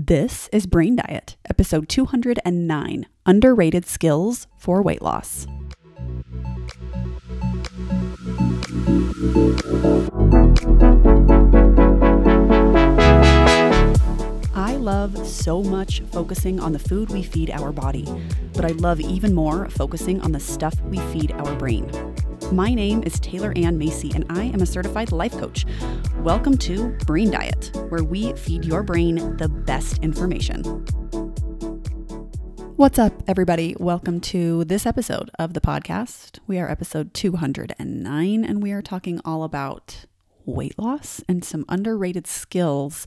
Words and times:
This 0.00 0.48
is 0.52 0.68
Brain 0.68 0.94
Diet, 0.94 1.36
episode 1.50 1.88
209 1.88 3.06
Underrated 3.26 3.84
Skills 3.84 4.46
for 4.56 4.80
Weight 4.80 5.02
Loss. 5.02 5.48
I 14.54 14.76
love 14.76 15.26
so 15.26 15.64
much 15.64 16.02
focusing 16.12 16.60
on 16.60 16.70
the 16.70 16.78
food 16.78 17.10
we 17.10 17.24
feed 17.24 17.50
our 17.50 17.72
body, 17.72 18.06
but 18.52 18.64
I 18.64 18.68
love 18.68 19.00
even 19.00 19.34
more 19.34 19.68
focusing 19.68 20.20
on 20.20 20.30
the 20.30 20.38
stuff 20.38 20.80
we 20.82 20.98
feed 21.12 21.32
our 21.32 21.56
brain. 21.56 21.90
My 22.52 22.72
name 22.72 23.02
is 23.02 23.18
Taylor 23.18 23.52
Ann 23.56 23.76
Macey, 23.76 24.12
and 24.14 24.24
I 24.30 24.44
am 24.44 24.62
a 24.62 24.66
certified 24.66 25.10
life 25.10 25.32
coach. 25.32 25.66
Welcome 26.22 26.58
to 26.58 26.88
Brain 27.06 27.30
Diet, 27.30 27.70
where 27.90 28.02
we 28.02 28.32
feed 28.32 28.64
your 28.64 28.82
brain 28.82 29.36
the 29.36 29.48
best 29.48 29.98
information. 29.98 30.62
What's 32.74 32.98
up, 32.98 33.22
everybody? 33.28 33.76
Welcome 33.78 34.20
to 34.22 34.64
this 34.64 34.84
episode 34.84 35.30
of 35.38 35.54
the 35.54 35.60
podcast. 35.60 36.40
We 36.48 36.58
are 36.58 36.68
episode 36.68 37.14
209, 37.14 38.44
and 38.44 38.62
we 38.62 38.72
are 38.72 38.82
talking 38.82 39.20
all 39.24 39.44
about 39.44 40.06
weight 40.44 40.76
loss 40.76 41.22
and 41.28 41.44
some 41.44 41.64
underrated 41.68 42.26
skills 42.26 43.06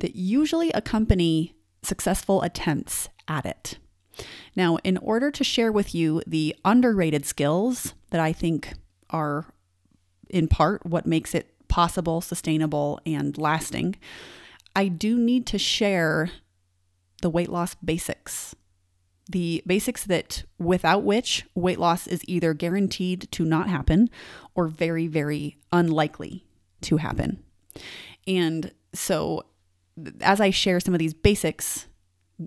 that 0.00 0.16
usually 0.16 0.72
accompany 0.72 1.54
successful 1.82 2.42
attempts 2.42 3.08
at 3.28 3.46
it. 3.46 3.78
Now, 4.56 4.78
in 4.82 4.96
order 4.98 5.30
to 5.30 5.44
share 5.44 5.70
with 5.70 5.94
you 5.94 6.22
the 6.26 6.56
underrated 6.64 7.24
skills 7.24 7.94
that 8.10 8.20
I 8.20 8.32
think 8.32 8.74
are 9.10 9.46
in 10.28 10.48
part 10.48 10.84
what 10.84 11.06
makes 11.06 11.34
it 11.34 11.54
possible, 11.68 12.20
sustainable, 12.20 13.00
and 13.06 13.36
lasting, 13.38 13.96
I 14.74 14.88
do 14.88 15.18
need 15.18 15.46
to 15.48 15.58
share 15.58 16.30
the 17.22 17.30
weight 17.30 17.48
loss 17.48 17.74
basics. 17.76 18.54
The 19.30 19.62
basics 19.66 20.04
that 20.04 20.44
without 20.58 21.02
which 21.02 21.44
weight 21.54 21.78
loss 21.78 22.06
is 22.06 22.22
either 22.26 22.54
guaranteed 22.54 23.28
to 23.32 23.44
not 23.44 23.68
happen 23.68 24.08
or 24.54 24.68
very, 24.68 25.06
very 25.06 25.58
unlikely 25.72 26.46
to 26.82 26.96
happen. 26.96 27.42
And 28.26 28.72
so, 28.94 29.44
as 30.20 30.40
I 30.40 30.50
share 30.50 30.80
some 30.80 30.94
of 30.94 30.98
these 30.98 31.12
basics, 31.12 31.88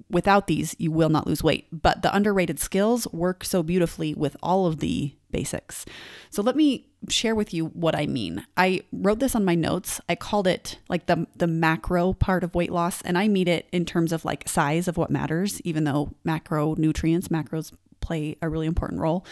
without 0.10 0.48
these, 0.48 0.76
you 0.80 0.92
will 0.92 1.10
not 1.10 1.28
lose 1.28 1.44
weight. 1.44 1.67
But 1.72 2.02
the 2.02 2.16
underrated 2.16 2.60
skills 2.60 3.08
work 3.12 3.44
so 3.44 3.62
beautifully 3.62 4.14
with 4.14 4.38
all 4.42 4.66
of 4.66 4.80
the 4.80 5.16
basics. 5.32 5.86
So 6.30 6.42
let 6.42 6.56
me 6.56 6.88
share 7.10 7.36
with 7.36 7.54
you 7.54 7.68
what 7.68 7.96
I 7.96 8.06
mean. 8.06 8.46
I 8.58 8.82
wrote 8.92 9.20
this 9.20 9.36
on 9.36 9.46
my 9.46 9.56
notes. 9.56 10.00
I 10.08 10.16
called 10.16 10.48
it 10.48 10.80
like 10.90 11.08
the 11.08 11.28
the 11.36 11.48
macro 11.48 12.14
part 12.14 12.44
of 12.44 12.56
weight 12.56 12.72
loss 12.72 13.02
and 13.02 13.18
I 13.18 13.28
mean 13.28 13.48
it 13.48 13.68
in 13.72 13.86
terms 13.86 14.12
of 14.12 14.26
like 14.26 14.48
size 14.48 14.88
of 14.88 14.98
what 14.98 15.10
matters 15.10 15.62
even 15.62 15.84
though 15.84 16.14
macronutrients, 16.26 17.28
macros 17.28 17.73
play 18.00 18.36
a 18.42 18.50
really 18.50 18.68
important 18.68 19.02
role. 19.02 19.26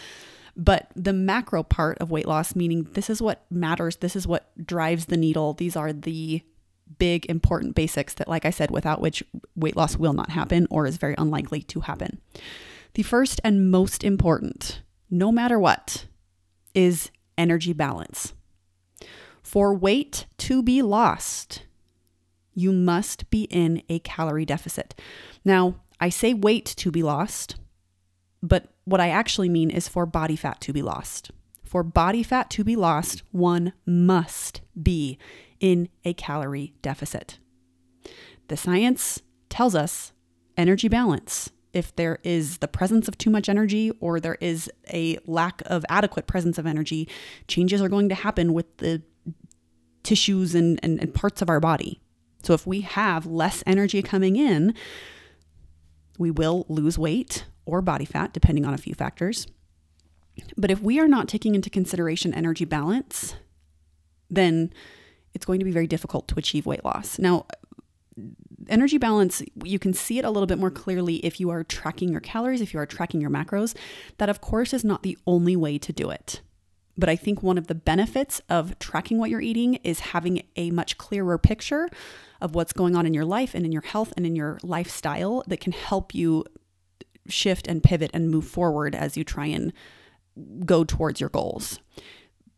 But 0.56 0.90
the 0.96 1.12
macro 1.12 1.62
part 1.62 1.98
of 1.98 2.10
weight 2.10 2.26
loss 2.26 2.56
meaning 2.56 2.88
this 2.92 3.08
is 3.08 3.22
what 3.22 3.44
matters, 3.50 3.96
this 3.96 4.16
is 4.16 4.26
what 4.26 4.50
drives 4.66 5.06
the 5.06 5.16
needle. 5.16 5.54
These 5.54 5.76
are 5.76 5.92
the 5.92 6.42
big 6.98 7.24
important 7.26 7.74
basics 7.74 8.14
that 8.14 8.28
like 8.28 8.44
I 8.44 8.50
said 8.50 8.70
without 8.70 9.00
which 9.00 9.22
weight 9.54 9.76
loss 9.76 9.96
will 9.96 10.12
not 10.12 10.30
happen 10.30 10.66
or 10.70 10.86
is 10.86 10.96
very 10.96 11.14
unlikely 11.18 11.62
to 11.62 11.80
happen. 11.80 12.20
The 12.94 13.02
first 13.02 13.40
and 13.44 13.70
most 13.70 14.02
important 14.02 14.82
no 15.10 15.32
matter 15.32 15.58
what, 15.58 16.06
is 16.74 17.10
energy 17.36 17.72
balance. 17.72 18.32
For 19.42 19.74
weight 19.74 20.26
to 20.38 20.62
be 20.62 20.82
lost, 20.82 21.64
you 22.54 22.72
must 22.72 23.28
be 23.30 23.44
in 23.44 23.82
a 23.88 23.98
calorie 24.00 24.44
deficit. 24.44 24.94
Now, 25.44 25.76
I 25.98 26.08
say 26.08 26.34
weight 26.34 26.66
to 26.66 26.90
be 26.90 27.02
lost, 27.02 27.56
but 28.42 28.68
what 28.84 29.00
I 29.00 29.08
actually 29.08 29.48
mean 29.48 29.70
is 29.70 29.88
for 29.88 30.06
body 30.06 30.36
fat 30.36 30.60
to 30.62 30.72
be 30.72 30.82
lost. 30.82 31.30
For 31.64 31.82
body 31.82 32.22
fat 32.22 32.50
to 32.50 32.64
be 32.64 32.76
lost, 32.76 33.22
one 33.30 33.72
must 33.86 34.60
be 34.80 35.18
in 35.60 35.88
a 36.04 36.14
calorie 36.14 36.74
deficit. 36.82 37.38
The 38.48 38.56
science 38.56 39.20
tells 39.48 39.74
us 39.74 40.12
energy 40.56 40.88
balance 40.88 41.50
if 41.72 41.94
there 41.96 42.18
is 42.22 42.58
the 42.58 42.68
presence 42.68 43.08
of 43.08 43.16
too 43.18 43.30
much 43.30 43.48
energy 43.48 43.90
or 44.00 44.20
there 44.20 44.36
is 44.40 44.70
a 44.92 45.18
lack 45.26 45.62
of 45.66 45.84
adequate 45.88 46.26
presence 46.26 46.58
of 46.58 46.66
energy, 46.66 47.08
changes 47.48 47.80
are 47.80 47.88
going 47.88 48.08
to 48.08 48.14
happen 48.14 48.52
with 48.52 48.76
the 48.78 49.02
tissues 50.02 50.54
and, 50.54 50.80
and, 50.82 51.00
and, 51.00 51.14
parts 51.14 51.42
of 51.42 51.48
our 51.48 51.60
body. 51.60 52.00
So 52.42 52.54
if 52.54 52.66
we 52.66 52.80
have 52.80 53.26
less 53.26 53.62
energy 53.66 54.02
coming 54.02 54.36
in, 54.36 54.74
we 56.18 56.30
will 56.30 56.64
lose 56.68 56.98
weight 56.98 57.44
or 57.66 57.82
body 57.82 58.06
fat, 58.06 58.32
depending 58.32 58.64
on 58.64 58.74
a 58.74 58.78
few 58.78 58.94
factors. 58.94 59.46
But 60.56 60.70
if 60.70 60.80
we 60.80 60.98
are 60.98 61.08
not 61.08 61.28
taking 61.28 61.54
into 61.54 61.68
consideration 61.68 62.32
energy 62.32 62.64
balance, 62.64 63.34
then 64.30 64.72
it's 65.34 65.44
going 65.44 65.58
to 65.58 65.64
be 65.64 65.70
very 65.70 65.86
difficult 65.86 66.28
to 66.28 66.38
achieve 66.38 66.66
weight 66.66 66.84
loss. 66.84 67.18
Now, 67.18 67.46
energy 68.68 68.98
balance, 68.98 69.42
you 69.64 69.78
can 69.78 69.94
see 69.94 70.18
it 70.18 70.24
a 70.24 70.30
little 70.30 70.46
bit 70.46 70.58
more 70.58 70.70
clearly 70.70 71.16
if 71.16 71.40
you 71.40 71.50
are 71.50 71.64
tracking 71.64 72.10
your 72.10 72.20
calories, 72.20 72.60
if 72.60 72.74
you 72.74 72.80
are 72.80 72.86
tracking 72.86 73.20
your 73.20 73.30
macros. 73.30 73.74
That, 74.18 74.28
of 74.28 74.40
course, 74.40 74.72
is 74.72 74.84
not 74.84 75.02
the 75.02 75.18
only 75.26 75.56
way 75.56 75.78
to 75.78 75.92
do 75.92 76.10
it. 76.10 76.40
But 76.96 77.08
I 77.08 77.16
think 77.16 77.42
one 77.42 77.56
of 77.56 77.66
the 77.66 77.74
benefits 77.74 78.42
of 78.48 78.78
tracking 78.78 79.18
what 79.18 79.30
you're 79.30 79.40
eating 79.40 79.74
is 79.76 80.00
having 80.00 80.42
a 80.56 80.70
much 80.70 80.98
clearer 80.98 81.38
picture 81.38 81.88
of 82.40 82.54
what's 82.54 82.72
going 82.72 82.94
on 82.94 83.06
in 83.06 83.14
your 83.14 83.24
life 83.24 83.54
and 83.54 83.64
in 83.64 83.72
your 83.72 83.82
health 83.82 84.12
and 84.16 84.26
in 84.26 84.36
your 84.36 84.58
lifestyle 84.62 85.42
that 85.46 85.60
can 85.60 85.72
help 85.72 86.14
you 86.14 86.44
shift 87.28 87.66
and 87.66 87.82
pivot 87.82 88.10
and 88.12 88.30
move 88.30 88.46
forward 88.46 88.94
as 88.94 89.16
you 89.16 89.24
try 89.24 89.46
and 89.46 89.72
go 90.66 90.84
towards 90.84 91.20
your 91.20 91.30
goals. 91.30 91.78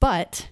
But 0.01 0.49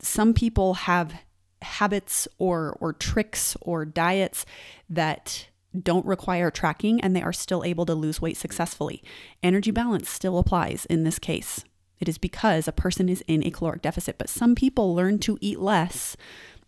some 0.00 0.34
people 0.34 0.74
have 0.74 1.14
habits 1.62 2.26
or 2.38 2.76
or 2.80 2.92
tricks 2.92 3.56
or 3.60 3.84
diets 3.84 4.46
that 4.88 5.48
don't 5.78 6.06
require 6.06 6.50
tracking 6.50 7.00
and 7.00 7.14
they 7.14 7.22
are 7.22 7.32
still 7.32 7.64
able 7.64 7.86
to 7.86 7.94
lose 7.94 8.20
weight 8.20 8.36
successfully. 8.36 9.02
Energy 9.42 9.70
balance 9.70 10.10
still 10.10 10.38
applies 10.38 10.84
in 10.86 11.04
this 11.04 11.18
case. 11.18 11.64
It 12.00 12.08
is 12.08 12.18
because 12.18 12.66
a 12.66 12.72
person 12.72 13.08
is 13.08 13.22
in 13.26 13.46
a 13.46 13.50
caloric 13.50 13.82
deficit, 13.82 14.18
but 14.18 14.28
some 14.28 14.54
people 14.54 14.94
learn 14.94 15.18
to 15.20 15.38
eat 15.40 15.60
less 15.60 16.16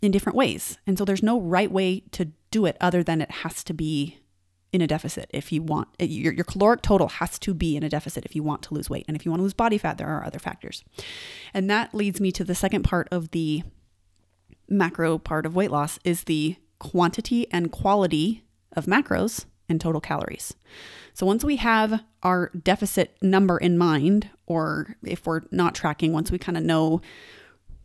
in 0.03 0.13
different 0.13 0.37
ways. 0.37 0.79
And 0.87 0.99
so 0.99 1.05
there's 1.05 1.23
no 1.23 1.41
right 1.41 1.71
way 1.71 2.01
to 2.13 2.27
do 2.51 2.67
it 2.67 2.77
other 2.81 3.03
than 3.03 3.21
it 3.21 3.31
has 3.31 3.65
to 3.65 3.73
be 3.73 4.19
in 4.73 4.81
a 4.81 4.87
deficit 4.87 5.31
if 5.35 5.53
you 5.53 5.63
want 5.63 5.87
your, 5.99 6.33
your 6.33 6.45
caloric 6.45 6.81
total 6.81 7.09
has 7.09 7.39
to 7.39 7.53
be 7.53 7.77
in 7.77 7.83
a 7.83 7.91
deficit 7.91 8.25
if 8.25 8.35
you 8.35 8.43
want 8.43 8.63
to 8.63 8.73
lose 8.73 8.89
weight 8.89 9.05
and 9.07 9.15
if 9.15 9.25
you 9.25 9.31
want 9.31 9.39
to 9.39 9.43
lose 9.43 9.53
body 9.53 9.77
fat 9.77 9.99
there 9.99 10.09
are 10.09 10.25
other 10.25 10.39
factors 10.39 10.83
and 11.53 11.69
that 11.69 11.95
leads 11.95 12.23
me 12.23 12.33
to 12.33 12.43
the 12.43 12.55
second 12.55 12.83
part 12.83 13.07
of 13.13 13.33
the 13.33 13.63
macro 14.73 15.19
part 15.19 15.47
of 15.47 15.55
weight 15.55 15.71
loss 15.71 15.99
is 16.05 16.25
the 16.25 16.57
quantity 16.79 17.51
and 17.53 17.71
quality 17.71 18.43
of 18.73 18.87
macros 18.87 19.45
and 19.69 19.81
total 19.81 20.01
calories. 20.01 20.55
So 21.15 21.27
once 21.27 21.45
we 21.45 21.57
have 21.57 22.03
our 22.23 22.51
deficit 22.51 23.17
number 23.23 23.59
in 23.59 23.79
mind, 23.79 24.31
or 24.47 24.97
if 25.05 25.27
we're 25.27 25.43
not 25.51 25.75
tracking, 25.75 26.13
once 26.13 26.31
we 26.31 26.39
kind 26.39 26.57
of 26.59 26.65
know 26.65 27.01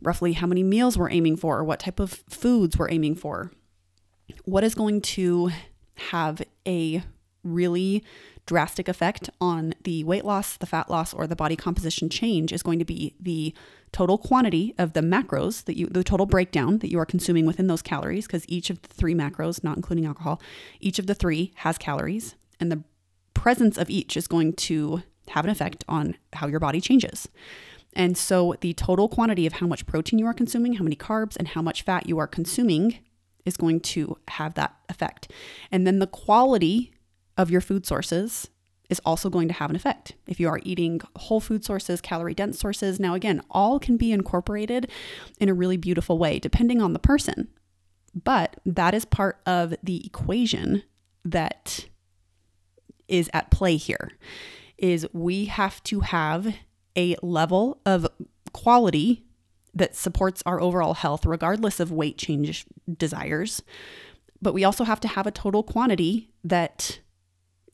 roughly 0.02 0.32
how 0.32 0.46
many 0.46 0.62
meals 0.62 0.96
we're 0.96 1.10
aiming 1.10 1.36
for, 1.36 1.58
or 1.58 1.64
what 1.64 1.80
type 1.80 2.00
of 2.00 2.24
foods 2.28 2.76
we're 2.76 2.90
aiming 2.90 3.14
for, 3.14 3.52
what 4.44 4.64
is 4.64 4.74
going 4.74 5.00
to 5.00 5.50
have 5.96 6.42
a 6.66 7.02
really 7.42 8.04
drastic 8.48 8.88
effect 8.88 9.28
on 9.42 9.74
the 9.84 10.02
weight 10.04 10.24
loss, 10.24 10.56
the 10.56 10.64
fat 10.64 10.88
loss, 10.88 11.12
or 11.12 11.26
the 11.26 11.36
body 11.36 11.54
composition 11.54 12.08
change 12.08 12.50
is 12.50 12.62
going 12.62 12.78
to 12.78 12.84
be 12.84 13.14
the 13.20 13.52
total 13.92 14.16
quantity 14.16 14.74
of 14.78 14.94
the 14.94 15.02
macros 15.02 15.64
that 15.66 15.76
you, 15.76 15.86
the 15.86 16.02
total 16.02 16.24
breakdown 16.24 16.78
that 16.78 16.90
you 16.90 16.98
are 16.98 17.04
consuming 17.04 17.44
within 17.44 17.66
those 17.66 17.82
calories, 17.82 18.26
because 18.26 18.46
each 18.48 18.70
of 18.70 18.80
the 18.80 18.88
three 18.88 19.14
macros, 19.14 19.62
not 19.62 19.76
including 19.76 20.06
alcohol, 20.06 20.40
each 20.80 20.98
of 20.98 21.06
the 21.06 21.14
three 21.14 21.52
has 21.56 21.76
calories, 21.76 22.36
and 22.58 22.72
the 22.72 22.82
presence 23.34 23.76
of 23.76 23.90
each 23.90 24.16
is 24.16 24.26
going 24.26 24.54
to 24.54 25.02
have 25.28 25.44
an 25.44 25.50
effect 25.50 25.84
on 25.86 26.16
how 26.32 26.46
your 26.46 26.58
body 26.58 26.80
changes. 26.80 27.28
And 27.92 28.16
so 28.16 28.54
the 28.62 28.72
total 28.72 29.10
quantity 29.10 29.46
of 29.46 29.54
how 29.54 29.66
much 29.66 29.84
protein 29.84 30.18
you 30.18 30.24
are 30.24 30.32
consuming, 30.32 30.74
how 30.74 30.84
many 30.84 30.96
carbs, 30.96 31.36
and 31.36 31.48
how 31.48 31.60
much 31.60 31.82
fat 31.82 32.08
you 32.08 32.18
are 32.18 32.26
consuming 32.26 32.98
is 33.44 33.58
going 33.58 33.80
to 33.80 34.16
have 34.28 34.54
that 34.54 34.74
effect. 34.88 35.30
And 35.70 35.86
then 35.86 35.98
the 35.98 36.06
quality 36.06 36.92
of 37.38 37.50
your 37.50 37.60
food 37.62 37.86
sources 37.86 38.50
is 38.90 39.00
also 39.04 39.30
going 39.30 39.48
to 39.48 39.54
have 39.54 39.70
an 39.70 39.76
effect. 39.76 40.14
If 40.26 40.40
you 40.40 40.48
are 40.48 40.60
eating 40.62 41.00
whole 41.16 41.40
food 41.40 41.64
sources, 41.64 42.00
calorie 42.00 42.34
dense 42.34 42.58
sources, 42.58 42.98
now 42.98 43.14
again, 43.14 43.42
all 43.50 43.78
can 43.78 43.96
be 43.96 44.12
incorporated 44.12 44.90
in 45.38 45.48
a 45.48 45.54
really 45.54 45.76
beautiful 45.76 46.18
way 46.18 46.38
depending 46.38 46.82
on 46.82 46.92
the 46.92 46.98
person. 46.98 47.48
But 48.14 48.56
that 48.66 48.94
is 48.94 49.04
part 49.04 49.40
of 49.46 49.74
the 49.82 50.04
equation 50.04 50.82
that 51.24 51.86
is 53.06 53.30
at 53.32 53.50
play 53.50 53.76
here 53.76 54.12
is 54.76 55.06
we 55.12 55.46
have 55.46 55.82
to 55.82 56.00
have 56.00 56.54
a 56.96 57.16
level 57.22 57.80
of 57.84 58.06
quality 58.52 59.24
that 59.74 59.94
supports 59.94 60.42
our 60.46 60.60
overall 60.60 60.94
health 60.94 61.26
regardless 61.26 61.80
of 61.80 61.92
weight 61.92 62.18
change 62.18 62.64
desires 62.96 63.62
but 64.40 64.54
we 64.54 64.64
also 64.64 64.84
have 64.84 65.00
to 65.00 65.08
have 65.08 65.26
a 65.26 65.30
total 65.30 65.62
quantity 65.62 66.30
that 66.44 67.00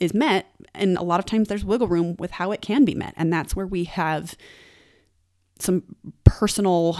is 0.01 0.15
met. 0.15 0.47
And 0.75 0.97
a 0.97 1.03
lot 1.03 1.21
of 1.21 1.27
times 1.27 1.49
there's 1.49 1.65
wiggle 1.65 1.89
room 1.89 2.17
with 2.19 2.33
how 2.33 2.53
it 2.53 2.61
can 2.61 2.85
be 2.85 2.95
met. 2.95 3.15
And 3.17 3.33
that's 3.33 3.55
where 3.55 3.67
we 3.67 3.85
have 3.85 4.37
some 5.59 5.83
personal 6.25 6.99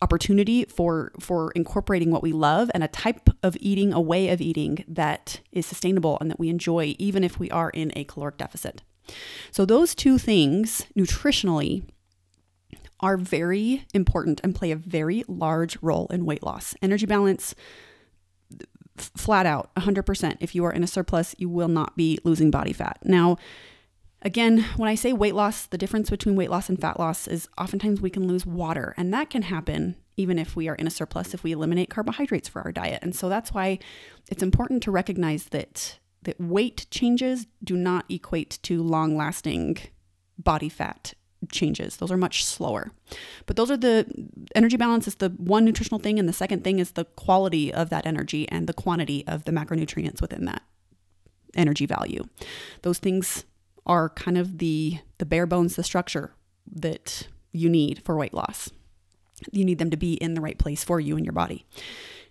opportunity 0.00 0.64
for 0.64 1.12
for 1.18 1.50
incorporating 1.52 2.10
what 2.10 2.22
we 2.22 2.32
love 2.32 2.70
and 2.72 2.84
a 2.84 2.88
type 2.88 3.28
of 3.42 3.56
eating 3.60 3.92
a 3.92 4.00
way 4.00 4.28
of 4.28 4.40
eating 4.40 4.84
that 4.86 5.40
is 5.50 5.66
sustainable 5.66 6.18
and 6.20 6.30
that 6.30 6.38
we 6.38 6.48
enjoy 6.48 6.94
even 6.98 7.24
if 7.24 7.40
we 7.40 7.50
are 7.50 7.70
in 7.70 7.92
a 7.96 8.04
caloric 8.04 8.36
deficit 8.36 8.82
so 9.50 9.64
those 9.64 9.96
two 9.96 10.16
things 10.16 10.86
nutritionally 10.96 11.82
are 13.00 13.16
very 13.16 13.86
important 13.92 14.40
and 14.44 14.54
play 14.54 14.70
a 14.70 14.76
very 14.76 15.24
large 15.26 15.76
role 15.82 16.06
in 16.08 16.24
weight 16.24 16.44
loss 16.44 16.76
energy 16.80 17.06
balance 17.06 17.56
flat 19.02 19.46
out 19.46 19.74
100% 19.76 20.36
if 20.40 20.54
you 20.54 20.64
are 20.64 20.72
in 20.72 20.84
a 20.84 20.86
surplus 20.86 21.34
you 21.38 21.48
will 21.48 21.68
not 21.68 21.96
be 21.96 22.18
losing 22.24 22.50
body 22.50 22.72
fat 22.72 22.98
now 23.02 23.36
Again, 24.22 24.64
when 24.76 24.88
I 24.88 24.96
say 24.96 25.12
weight 25.12 25.34
loss, 25.36 25.66
the 25.66 25.78
difference 25.78 26.10
between 26.10 26.34
weight 26.34 26.50
loss 26.50 26.68
and 26.68 26.80
fat 26.80 26.98
loss 26.98 27.28
is 27.28 27.48
oftentimes 27.56 28.00
we 28.00 28.10
can 28.10 28.26
lose 28.26 28.44
water, 28.44 28.92
and 28.96 29.14
that 29.14 29.30
can 29.30 29.42
happen 29.42 29.96
even 30.16 30.38
if 30.38 30.56
we 30.56 30.68
are 30.68 30.74
in 30.74 30.88
a 30.88 30.90
surplus 30.90 31.32
if 31.32 31.44
we 31.44 31.52
eliminate 31.52 31.88
carbohydrates 31.88 32.48
for 32.48 32.60
our 32.62 32.72
diet. 32.72 32.98
And 33.02 33.14
so 33.14 33.28
that's 33.28 33.52
why 33.52 33.78
it's 34.28 34.42
important 34.42 34.82
to 34.82 34.90
recognize 34.90 35.44
that 35.46 36.00
that 36.22 36.40
weight 36.40 36.86
changes 36.90 37.46
do 37.62 37.76
not 37.76 38.04
equate 38.08 38.58
to 38.64 38.82
long-lasting 38.82 39.78
body 40.36 40.68
fat 40.68 41.14
changes. 41.50 41.96
Those 41.96 42.10
are 42.10 42.16
much 42.16 42.44
slower. 42.44 42.90
But 43.46 43.56
those 43.56 43.70
are 43.70 43.76
the 43.76 44.06
energy 44.54 44.76
balance 44.76 45.06
is 45.06 45.16
the 45.16 45.30
one 45.30 45.64
nutritional 45.64 46.00
thing 46.00 46.18
and 46.18 46.28
the 46.28 46.32
second 46.32 46.64
thing 46.64 46.78
is 46.78 46.92
the 46.92 47.04
quality 47.04 47.72
of 47.72 47.90
that 47.90 48.06
energy 48.06 48.48
and 48.48 48.66
the 48.66 48.72
quantity 48.72 49.26
of 49.26 49.44
the 49.44 49.52
macronutrients 49.52 50.20
within 50.20 50.44
that 50.46 50.62
energy 51.54 51.86
value. 51.86 52.24
Those 52.82 52.98
things 52.98 53.44
are 53.86 54.10
kind 54.10 54.36
of 54.36 54.58
the 54.58 54.98
the 55.18 55.26
bare 55.26 55.46
bones, 55.46 55.76
the 55.76 55.82
structure 55.82 56.32
that 56.70 57.28
you 57.52 57.68
need 57.68 58.02
for 58.04 58.16
weight 58.16 58.34
loss. 58.34 58.70
You 59.52 59.64
need 59.64 59.78
them 59.78 59.90
to 59.90 59.96
be 59.96 60.14
in 60.14 60.34
the 60.34 60.40
right 60.40 60.58
place 60.58 60.84
for 60.84 61.00
you 61.00 61.16
and 61.16 61.24
your 61.24 61.32
body. 61.32 61.64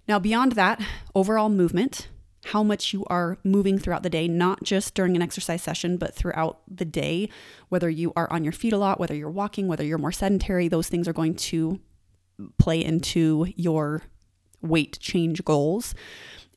Now, 0.07 0.19
beyond 0.19 0.53
that, 0.53 0.81
overall 1.15 1.49
movement, 1.49 2.07
how 2.47 2.63
much 2.63 2.93
you 2.93 3.03
are 3.09 3.37
moving 3.43 3.77
throughout 3.77 4.03
the 4.03 4.09
day, 4.09 4.27
not 4.27 4.63
just 4.63 4.93
during 4.93 5.15
an 5.15 5.21
exercise 5.21 5.61
session, 5.61 5.97
but 5.97 6.15
throughout 6.15 6.61
the 6.67 6.85
day, 6.85 7.29
whether 7.69 7.89
you 7.89 8.13
are 8.15 8.31
on 8.31 8.43
your 8.43 8.53
feet 8.53 8.73
a 8.73 8.77
lot, 8.77 8.99
whether 8.99 9.13
you're 9.15 9.29
walking, 9.29 9.67
whether 9.67 9.83
you're 9.83 9.97
more 9.97 10.11
sedentary, 10.11 10.67
those 10.67 10.87
things 10.87 11.07
are 11.07 11.13
going 11.13 11.35
to 11.35 11.79
play 12.57 12.83
into 12.83 13.47
your 13.55 14.03
weight 14.61 14.97
change 14.99 15.43
goals. 15.43 15.93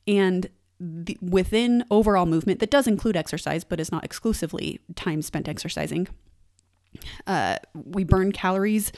And 0.07 0.47
the, 0.79 1.17
within 1.21 1.83
overall 1.91 2.25
movement 2.25 2.59
that 2.59 2.71
does 2.71 2.87
include 2.87 3.17
exercise, 3.17 3.63
but 3.63 3.79
is 3.79 3.91
not 3.91 4.03
exclusively 4.03 4.79
time 4.95 5.21
spent 5.21 5.47
exercising. 5.47 6.07
Uh, 7.27 7.57
we 7.73 8.03
burn 8.03 8.31
calories 8.31 8.91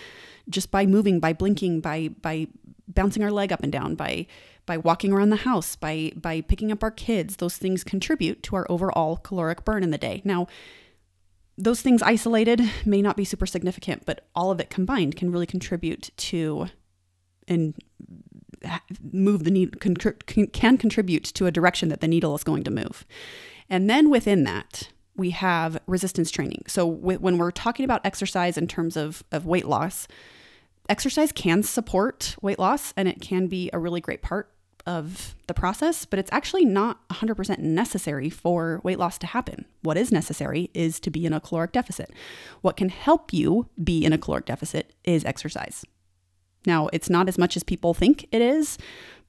just 0.50 0.72
by 0.72 0.86
moving, 0.86 1.19
by 1.19 1.34
blinking, 1.34 1.81
by 1.81 2.10
by 2.22 2.48
bouncing 2.88 3.24
our 3.24 3.31
leg 3.31 3.51
up 3.51 3.63
and 3.63 3.72
down, 3.72 3.96
by 3.96 4.28
by 4.65 4.77
walking 4.77 5.12
around 5.12 5.30
the 5.30 5.38
house, 5.38 5.75
by 5.75 6.12
by 6.15 6.42
picking 6.42 6.71
up 6.71 6.83
our 6.83 6.92
kids. 6.92 7.38
Those 7.38 7.57
things 7.57 7.83
contribute 7.83 8.44
to 8.44 8.56
our 8.56 8.65
overall 8.69 9.18
caloric 9.18 9.65
burn 9.65 9.83
in 9.83 9.92
the 9.92 9.98
day. 9.98 10.21
Now, 10.24 10.48
those 11.57 11.81
things 11.81 12.01
isolated 12.01 12.62
may 12.86 13.01
not 13.01 13.18
be 13.18 13.25
super 13.25 13.45
significant, 13.45 14.06
but 14.06 14.27
all 14.36 14.51
of 14.51 14.60
it 14.60 14.69
combined 14.69 15.15
can 15.15 15.31
really 15.31 15.45
contribute 15.45 16.10
to 16.18 16.68
and 17.48 17.75
move 19.12 19.44
the 19.44 19.51
needle 19.51 19.77
can, 19.80 20.77
contribute 20.77 21.24
to 21.25 21.45
a 21.45 21.51
direction 21.51 21.89
that 21.89 22.01
the 22.01 22.07
needle 22.07 22.36
is 22.36 22.44
going 22.44 22.63
to 22.63 22.71
move. 22.71 23.06
And 23.69 23.89
then 23.89 24.10
within 24.10 24.44
that, 24.44 24.89
we 25.15 25.30
have 25.31 25.80
resistance 25.86 26.31
training. 26.31 26.63
So 26.68 26.86
when 26.86 27.38
we're 27.38 27.51
talking 27.51 27.86
about 27.86 28.06
exercise 28.06 28.57
in 28.57 28.68
terms 28.68 28.98
of, 28.98 29.24
of 29.31 29.45
weight 29.45 29.68
loss, 29.68 30.07
exercise 30.89 31.31
can 31.31 31.62
support 31.62 32.36
weight 32.42 32.57
loss 32.57 32.94
and 32.98 33.07
it 33.07 33.21
can 33.21 33.48
be 33.48 33.69
a 33.74 33.80
really 33.80 34.01
great 34.01 34.21
part 34.21 34.53
of 34.86 35.36
the 35.48 35.54
process, 35.54 36.06
but 36.06 36.20
it's 36.20 36.32
actually 36.32 36.66
not 36.66 37.08
100% 37.10 37.60
necessary 37.60 38.30
for 38.30 38.82
weight 38.84 39.00
loss 39.00 39.18
to 39.20 39.28
happen. 39.28 39.66
What 39.82 39.98
is 39.98 40.12
necessary 40.12 40.70
is 40.74 41.00
to 41.02 41.10
be 41.10 41.26
in 41.26 41.34
a 41.34 41.40
caloric 41.40 41.72
deficit. 41.72 42.12
What 42.62 42.78
can 42.78 42.90
help 42.90 43.32
you 43.34 43.70
be 43.82 44.04
in 44.04 44.14
a 44.14 44.18
caloric 44.18 44.46
deficit 44.46 44.94
is 45.04 45.24
exercise. 45.26 45.86
Now, 46.66 46.88
it's 46.94 47.10
not 47.10 47.28
as 47.28 47.38
much 47.38 47.58
as 47.58 47.64
people 47.64 47.94
think 47.94 48.26
it 48.32 48.42
is, 48.42 48.78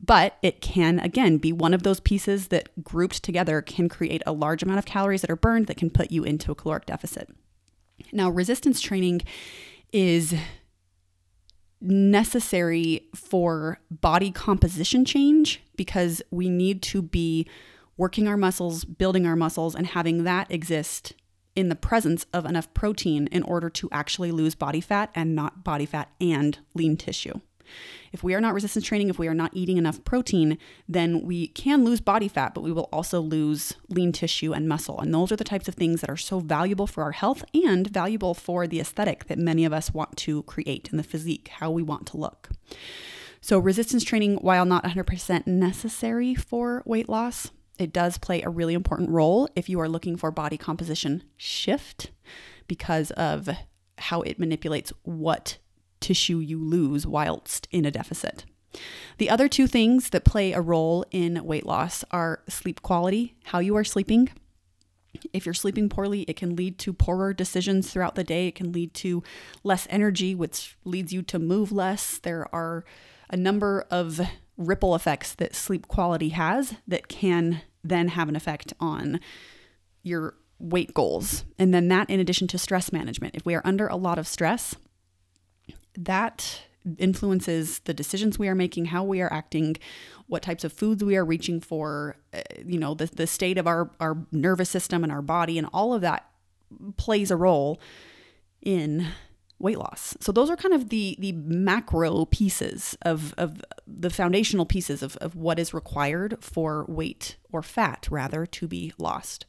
but 0.00 0.36
it 0.42 0.60
can, 0.60 1.00
again, 1.00 1.38
be 1.38 1.52
one 1.52 1.74
of 1.74 1.82
those 1.82 2.00
pieces 2.00 2.48
that 2.48 2.84
grouped 2.84 3.22
together 3.22 3.60
can 3.60 3.88
create 3.88 4.22
a 4.26 4.32
large 4.32 4.62
amount 4.62 4.78
of 4.78 4.84
calories 4.84 5.20
that 5.22 5.30
are 5.30 5.36
burned 5.36 5.66
that 5.66 5.76
can 5.76 5.90
put 5.90 6.10
you 6.12 6.24
into 6.24 6.52
a 6.52 6.54
caloric 6.54 6.86
deficit. 6.86 7.28
Now, 8.12 8.30
resistance 8.30 8.80
training 8.80 9.22
is 9.92 10.34
necessary 11.84 13.08
for 13.14 13.78
body 13.90 14.30
composition 14.30 15.04
change 15.04 15.62
because 15.76 16.22
we 16.30 16.48
need 16.48 16.82
to 16.82 17.02
be 17.02 17.46
working 17.96 18.26
our 18.26 18.36
muscles, 18.36 18.84
building 18.84 19.26
our 19.26 19.36
muscles, 19.36 19.74
and 19.74 19.86
having 19.86 20.24
that 20.24 20.50
exist 20.50 21.12
in 21.54 21.68
the 21.68 21.76
presence 21.76 22.26
of 22.32 22.44
enough 22.44 22.72
protein 22.74 23.28
in 23.28 23.42
order 23.44 23.70
to 23.70 23.88
actually 23.92 24.32
lose 24.32 24.54
body 24.54 24.80
fat 24.80 25.10
and 25.14 25.34
not 25.34 25.62
body 25.62 25.86
fat 25.86 26.10
and 26.20 26.58
lean 26.74 26.96
tissue. 26.96 27.40
If 28.12 28.22
we 28.22 28.34
are 28.34 28.40
not 28.40 28.54
resistance 28.54 28.84
training, 28.84 29.08
if 29.08 29.18
we 29.18 29.28
are 29.28 29.34
not 29.34 29.50
eating 29.54 29.76
enough 29.76 30.04
protein, 30.04 30.58
then 30.88 31.22
we 31.22 31.48
can 31.48 31.84
lose 31.84 32.00
body 32.00 32.28
fat, 32.28 32.54
but 32.54 32.62
we 32.62 32.72
will 32.72 32.88
also 32.92 33.20
lose 33.20 33.74
lean 33.88 34.12
tissue 34.12 34.52
and 34.52 34.68
muscle. 34.68 35.00
And 35.00 35.12
those 35.12 35.32
are 35.32 35.36
the 35.36 35.44
types 35.44 35.68
of 35.68 35.74
things 35.74 36.00
that 36.00 36.10
are 36.10 36.16
so 36.16 36.40
valuable 36.40 36.86
for 36.86 37.02
our 37.02 37.12
health 37.12 37.44
and 37.54 37.88
valuable 37.88 38.34
for 38.34 38.66
the 38.66 38.80
aesthetic 38.80 39.26
that 39.26 39.38
many 39.38 39.64
of 39.64 39.72
us 39.72 39.92
want 39.92 40.16
to 40.18 40.42
create 40.44 40.88
in 40.90 40.96
the 40.96 41.02
physique, 41.02 41.48
how 41.48 41.70
we 41.70 41.82
want 41.82 42.06
to 42.08 42.16
look. 42.16 42.50
So, 43.40 43.58
resistance 43.58 44.04
training, 44.04 44.36
while 44.36 44.64
not 44.64 44.84
100% 44.84 45.46
necessary 45.46 46.34
for 46.34 46.82
weight 46.86 47.10
loss, 47.10 47.50
it 47.78 47.92
does 47.92 48.18
play 48.18 48.42
a 48.42 48.48
really 48.48 48.74
important 48.74 49.10
role 49.10 49.48
if 49.56 49.68
you 49.68 49.80
are 49.80 49.88
looking 49.88 50.16
for 50.16 50.30
body 50.30 50.56
composition 50.56 51.24
shift 51.36 52.10
because 52.68 53.10
of 53.12 53.48
how 53.98 54.22
it 54.22 54.38
manipulates 54.38 54.92
what 55.02 55.58
tissue 56.04 56.38
you 56.38 56.62
lose 56.62 57.06
whilst 57.06 57.66
in 57.70 57.86
a 57.86 57.90
deficit. 57.90 58.44
The 59.16 59.30
other 59.30 59.48
two 59.48 59.66
things 59.66 60.10
that 60.10 60.24
play 60.24 60.52
a 60.52 60.60
role 60.60 61.06
in 61.10 61.42
weight 61.44 61.64
loss 61.64 62.04
are 62.10 62.42
sleep 62.46 62.82
quality, 62.82 63.34
how 63.44 63.58
you 63.60 63.74
are 63.76 63.84
sleeping. 63.84 64.28
If 65.32 65.46
you're 65.46 65.54
sleeping 65.54 65.88
poorly, 65.88 66.22
it 66.22 66.36
can 66.36 66.56
lead 66.56 66.78
to 66.80 66.92
poorer 66.92 67.32
decisions 67.32 67.90
throughout 67.90 68.16
the 68.16 68.24
day. 68.24 68.48
It 68.48 68.54
can 68.54 68.72
lead 68.72 68.92
to 68.94 69.22
less 69.62 69.86
energy, 69.88 70.34
which 70.34 70.76
leads 70.84 71.12
you 71.12 71.22
to 71.22 71.38
move 71.38 71.72
less. 71.72 72.18
There 72.18 72.52
are 72.54 72.84
a 73.30 73.36
number 73.36 73.86
of 73.90 74.20
ripple 74.58 74.94
effects 74.94 75.34
that 75.34 75.54
sleep 75.54 75.88
quality 75.88 76.30
has 76.30 76.74
that 76.86 77.08
can 77.08 77.62
then 77.82 78.08
have 78.08 78.28
an 78.28 78.36
effect 78.36 78.74
on 78.78 79.20
your 80.02 80.34
weight 80.58 80.94
goals. 80.94 81.44
And 81.58 81.72
then 81.72 81.88
that 81.88 82.10
in 82.10 82.20
addition 82.20 82.48
to 82.48 82.58
stress 82.58 82.92
management. 82.92 83.36
If 83.36 83.46
we 83.46 83.54
are 83.54 83.62
under 83.64 83.86
a 83.86 83.96
lot 83.96 84.18
of 84.18 84.26
stress, 84.26 84.74
that 85.96 86.62
influences 86.98 87.78
the 87.80 87.94
decisions 87.94 88.38
we 88.38 88.48
are 88.48 88.54
making, 88.54 88.86
how 88.86 89.02
we 89.02 89.20
are 89.20 89.32
acting, 89.32 89.76
what 90.26 90.42
types 90.42 90.64
of 90.64 90.72
foods 90.72 91.02
we 91.02 91.16
are 91.16 91.24
reaching 91.24 91.60
for, 91.60 92.16
uh, 92.32 92.40
you 92.64 92.78
know, 92.78 92.94
the, 92.94 93.06
the 93.06 93.26
state 93.26 93.58
of 93.58 93.66
our, 93.66 93.90
our 94.00 94.26
nervous 94.32 94.70
system 94.70 95.02
and 95.02 95.12
our 95.12 95.22
body, 95.22 95.58
and 95.58 95.68
all 95.72 95.94
of 95.94 96.02
that 96.02 96.28
plays 96.96 97.30
a 97.30 97.36
role 97.36 97.80
in 98.60 99.06
weight 99.58 99.78
loss. 99.78 100.16
So 100.20 100.32
those 100.32 100.50
are 100.50 100.56
kind 100.56 100.74
of 100.74 100.88
the 100.88 101.16
the 101.18 101.32
macro 101.32 102.24
pieces 102.26 102.98
of, 103.02 103.32
of 103.38 103.62
the 103.86 104.10
foundational 104.10 104.66
pieces 104.66 105.02
of, 105.02 105.16
of 105.18 105.36
what 105.36 105.58
is 105.58 105.72
required 105.72 106.36
for 106.40 106.84
weight 106.88 107.36
or 107.52 107.62
fat 107.62 108.08
rather 108.10 108.44
to 108.46 108.66
be 108.66 108.92
lost. 108.98 109.46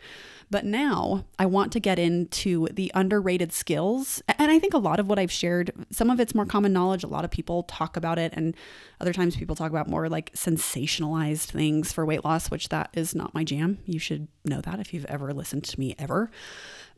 But 0.51 0.65
now 0.65 1.25
I 1.39 1.45
want 1.45 1.71
to 1.73 1.79
get 1.79 1.97
into 1.97 2.67
the 2.71 2.91
underrated 2.93 3.51
skills. 3.51 4.21
And 4.27 4.51
I 4.51 4.59
think 4.59 4.73
a 4.73 4.79
lot 4.79 4.99
of 4.99 5.07
what 5.07 5.19
I've 5.19 5.31
shared, 5.31 5.71
some 5.91 6.09
of 6.09 6.19
it's 6.19 6.35
more 6.35 6.45
common 6.45 6.71
knowledge. 6.71 7.03
A 7.03 7.07
lot 7.07 7.25
of 7.25 7.31
people 7.31 7.63
talk 7.63 7.97
about 7.97 8.19
it, 8.19 8.31
and 8.35 8.55
other 9.01 9.13
times 9.13 9.35
people 9.35 9.55
talk 9.55 9.71
about 9.71 9.89
more 9.89 10.07
like 10.07 10.31
sensationalized 10.33 11.47
things 11.47 11.91
for 11.91 12.05
weight 12.05 12.23
loss, 12.23 12.51
which 12.51 12.69
that 12.69 12.89
is 12.93 13.15
not 13.15 13.33
my 13.33 13.43
jam. 13.43 13.79
You 13.85 13.99
should 13.99 14.27
know 14.45 14.61
that 14.61 14.79
if 14.79 14.93
you've 14.93 15.05
ever 15.05 15.33
listened 15.33 15.63
to 15.65 15.79
me 15.79 15.95
ever. 15.97 16.29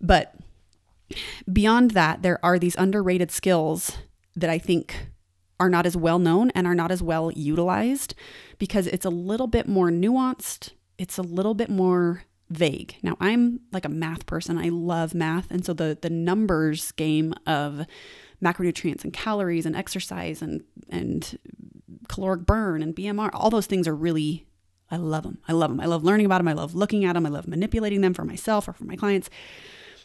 But 0.01 0.35
beyond 1.51 1.91
that, 1.91 2.21
there 2.21 2.43
are 2.43 2.59
these 2.59 2.75
underrated 2.75 3.31
skills 3.31 3.97
that 4.35 4.49
I 4.49 4.59
think 4.59 5.09
are 5.59 5.69
not 5.69 5.85
as 5.85 5.97
well 5.97 6.19
known 6.19 6.51
and 6.51 6.67
are 6.67 6.75
not 6.75 6.91
as 6.91 7.01
well 7.01 7.31
utilized 7.31 8.13
because 8.59 8.87
it's 8.87 9.05
a 9.05 9.09
little 9.09 9.47
bit 9.47 9.67
more 9.67 9.89
nuanced, 9.89 10.71
it's 10.97 11.17
a 11.17 11.23
little 11.23 11.53
bit 11.53 11.69
more 11.69 12.23
vague. 12.49 12.95
Now, 13.03 13.17
I'm 13.19 13.61
like 13.71 13.85
a 13.85 13.89
math 13.89 14.25
person. 14.25 14.57
I 14.57 14.69
love 14.69 15.13
math, 15.13 15.51
and 15.51 15.65
so 15.65 15.73
the 15.73 15.97
the 15.99 16.09
numbers 16.09 16.91
game 16.93 17.33
of 17.45 17.85
macronutrients 18.43 19.03
and 19.03 19.13
calories 19.13 19.65
and 19.65 19.75
exercise 19.75 20.41
and 20.41 20.63
and 20.89 21.37
caloric 22.07 22.45
burn 22.45 22.81
and 22.81 22.95
BMR, 22.95 23.29
all 23.33 23.49
those 23.49 23.65
things 23.65 23.87
are 23.87 23.95
really 23.95 24.45
I 24.89 24.97
love 24.97 25.23
them. 25.23 25.39
I 25.47 25.51
love 25.51 25.69
them. 25.69 25.81
I 25.81 25.85
love 25.85 26.03
learning 26.03 26.25
about 26.25 26.37
them. 26.37 26.47
I 26.47 26.53
love 26.53 26.73
looking 26.73 27.03
at 27.03 27.13
them. 27.13 27.25
I 27.25 27.29
love 27.29 27.47
manipulating 27.47 28.01
them 28.01 28.13
for 28.13 28.23
myself 28.23 28.67
or 28.67 28.73
for 28.73 28.85
my 28.85 28.95
clients. 28.95 29.29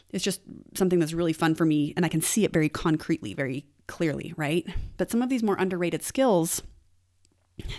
It's 0.09 0.23
just 0.23 0.41
something 0.75 0.99
that's 0.99 1.13
really 1.13 1.33
fun 1.33 1.55
for 1.55 1.65
me 1.65 1.93
and 1.95 2.05
I 2.05 2.09
can 2.09 2.21
see 2.21 2.43
it 2.43 2.53
very 2.53 2.69
concretely, 2.69 3.33
very 3.33 3.65
clearly, 3.87 4.33
right? 4.35 4.65
But 4.97 5.09
some 5.09 5.21
of 5.21 5.29
these 5.29 5.41
more 5.41 5.55
underrated 5.55 6.03
skills, 6.03 6.61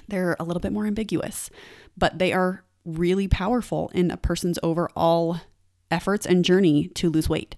they're 0.09 0.37
a 0.41 0.45
little 0.45 0.61
bit 0.61 0.73
more 0.73 0.87
ambiguous, 0.87 1.51
but 1.97 2.19
they 2.19 2.33
are 2.33 2.65
really 2.85 3.29
powerful 3.29 3.91
in 3.95 4.11
a 4.11 4.17
person's 4.17 4.59
overall 4.63 5.41
efforts 5.91 6.27
and 6.27 6.45
journey 6.45 6.89
to 6.89 7.11
lose 7.11 7.29
weight. 7.29 7.57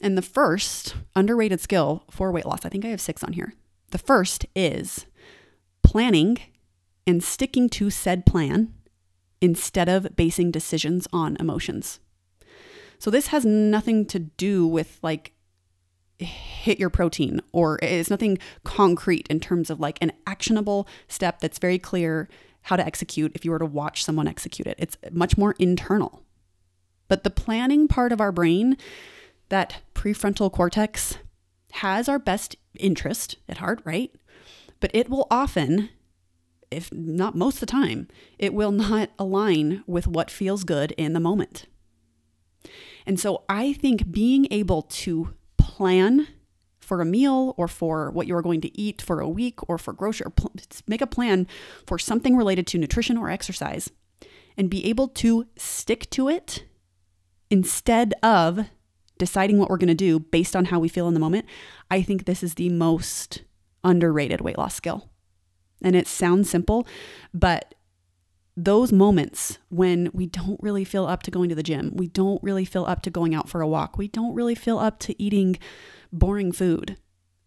And 0.00 0.16
the 0.18 0.22
first 0.22 0.96
underrated 1.14 1.60
skill 1.60 2.04
for 2.10 2.32
weight 2.32 2.46
loss, 2.46 2.64
I 2.64 2.68
think 2.68 2.84
I 2.84 2.88
have 2.88 3.00
six 3.00 3.22
on 3.22 3.32
here. 3.32 3.54
The 3.90 3.98
first 3.98 4.46
is 4.56 5.06
planning 5.82 6.38
and 7.06 7.22
sticking 7.22 7.68
to 7.70 7.90
said 7.90 8.26
plan 8.26 8.72
instead 9.40 9.88
of 9.88 10.16
basing 10.16 10.50
decisions 10.50 11.06
on 11.12 11.36
emotions. 11.38 12.00
So 12.98 13.10
this 13.10 13.28
has 13.28 13.44
nothing 13.44 14.06
to 14.06 14.18
do 14.20 14.66
with 14.66 14.98
like 15.02 15.32
hit 16.18 16.78
your 16.78 16.90
protein 16.90 17.40
or 17.52 17.78
it's 17.82 18.10
nothing 18.10 18.38
concrete 18.62 19.26
in 19.28 19.40
terms 19.40 19.70
of 19.70 19.80
like 19.80 19.98
an 20.00 20.12
actionable 20.26 20.86
step 21.08 21.40
that's 21.40 21.58
very 21.58 21.78
clear 21.78 22.28
how 22.62 22.76
to 22.76 22.86
execute 22.86 23.32
if 23.34 23.44
you 23.44 23.50
were 23.50 23.58
to 23.58 23.66
watch 23.66 24.04
someone 24.04 24.28
execute 24.28 24.66
it. 24.66 24.76
It's 24.78 24.96
much 25.10 25.36
more 25.36 25.54
internal. 25.58 26.22
But 27.08 27.24
the 27.24 27.30
planning 27.30 27.88
part 27.88 28.12
of 28.12 28.20
our 28.20 28.32
brain, 28.32 28.76
that 29.48 29.82
prefrontal 29.94 30.50
cortex, 30.52 31.18
has 31.72 32.08
our 32.08 32.18
best 32.18 32.56
interest 32.78 33.36
at 33.48 33.58
heart, 33.58 33.80
right? 33.84 34.14
But 34.80 34.90
it 34.94 35.08
will 35.08 35.26
often, 35.30 35.90
if 36.70 36.92
not 36.92 37.34
most 37.34 37.56
of 37.56 37.60
the 37.60 37.66
time, 37.66 38.08
it 38.38 38.54
will 38.54 38.72
not 38.72 39.10
align 39.18 39.84
with 39.86 40.06
what 40.06 40.30
feels 40.30 40.64
good 40.64 40.92
in 40.92 41.12
the 41.12 41.20
moment. 41.20 41.66
And 43.06 43.18
so 43.18 43.44
I 43.48 43.72
think 43.72 44.10
being 44.10 44.46
able 44.50 44.82
to 44.82 45.34
plan 45.56 46.28
for 46.92 47.00
a 47.00 47.06
meal 47.06 47.54
or 47.56 47.68
for 47.68 48.10
what 48.10 48.26
you 48.26 48.36
are 48.36 48.42
going 48.42 48.60
to 48.60 48.78
eat 48.78 49.00
for 49.00 49.18
a 49.18 49.26
week 49.26 49.66
or 49.66 49.78
for 49.78 49.94
grocery, 49.94 50.26
make 50.86 51.00
a 51.00 51.06
plan 51.06 51.46
for 51.86 51.98
something 51.98 52.36
related 52.36 52.66
to 52.66 52.76
nutrition 52.76 53.16
or 53.16 53.30
exercise 53.30 53.88
and 54.58 54.68
be 54.68 54.84
able 54.84 55.08
to 55.08 55.46
stick 55.56 56.10
to 56.10 56.28
it 56.28 56.66
instead 57.48 58.12
of 58.22 58.66
deciding 59.16 59.56
what 59.56 59.70
we're 59.70 59.78
going 59.78 59.88
to 59.88 59.94
do 59.94 60.18
based 60.18 60.54
on 60.54 60.66
how 60.66 60.78
we 60.78 60.86
feel 60.86 61.08
in 61.08 61.14
the 61.14 61.20
moment. 61.20 61.46
I 61.90 62.02
think 62.02 62.26
this 62.26 62.42
is 62.42 62.56
the 62.56 62.68
most 62.68 63.42
underrated 63.82 64.42
weight 64.42 64.58
loss 64.58 64.74
skill. 64.74 65.08
And 65.82 65.96
it 65.96 66.06
sounds 66.06 66.50
simple, 66.50 66.86
but 67.32 67.74
those 68.54 68.92
moments 68.92 69.58
when 69.70 70.10
we 70.12 70.26
don't 70.26 70.62
really 70.62 70.84
feel 70.84 71.06
up 71.06 71.22
to 71.22 71.30
going 71.30 71.48
to 71.48 71.54
the 71.54 71.62
gym, 71.62 71.92
we 71.94 72.08
don't 72.08 72.42
really 72.42 72.66
feel 72.66 72.84
up 72.84 73.00
to 73.00 73.10
going 73.10 73.34
out 73.34 73.48
for 73.48 73.62
a 73.62 73.66
walk, 73.66 73.96
we 73.96 74.08
don't 74.08 74.34
really 74.34 74.54
feel 74.54 74.78
up 74.78 74.98
to 75.00 75.22
eating 75.22 75.56
boring 76.12 76.52
food, 76.52 76.96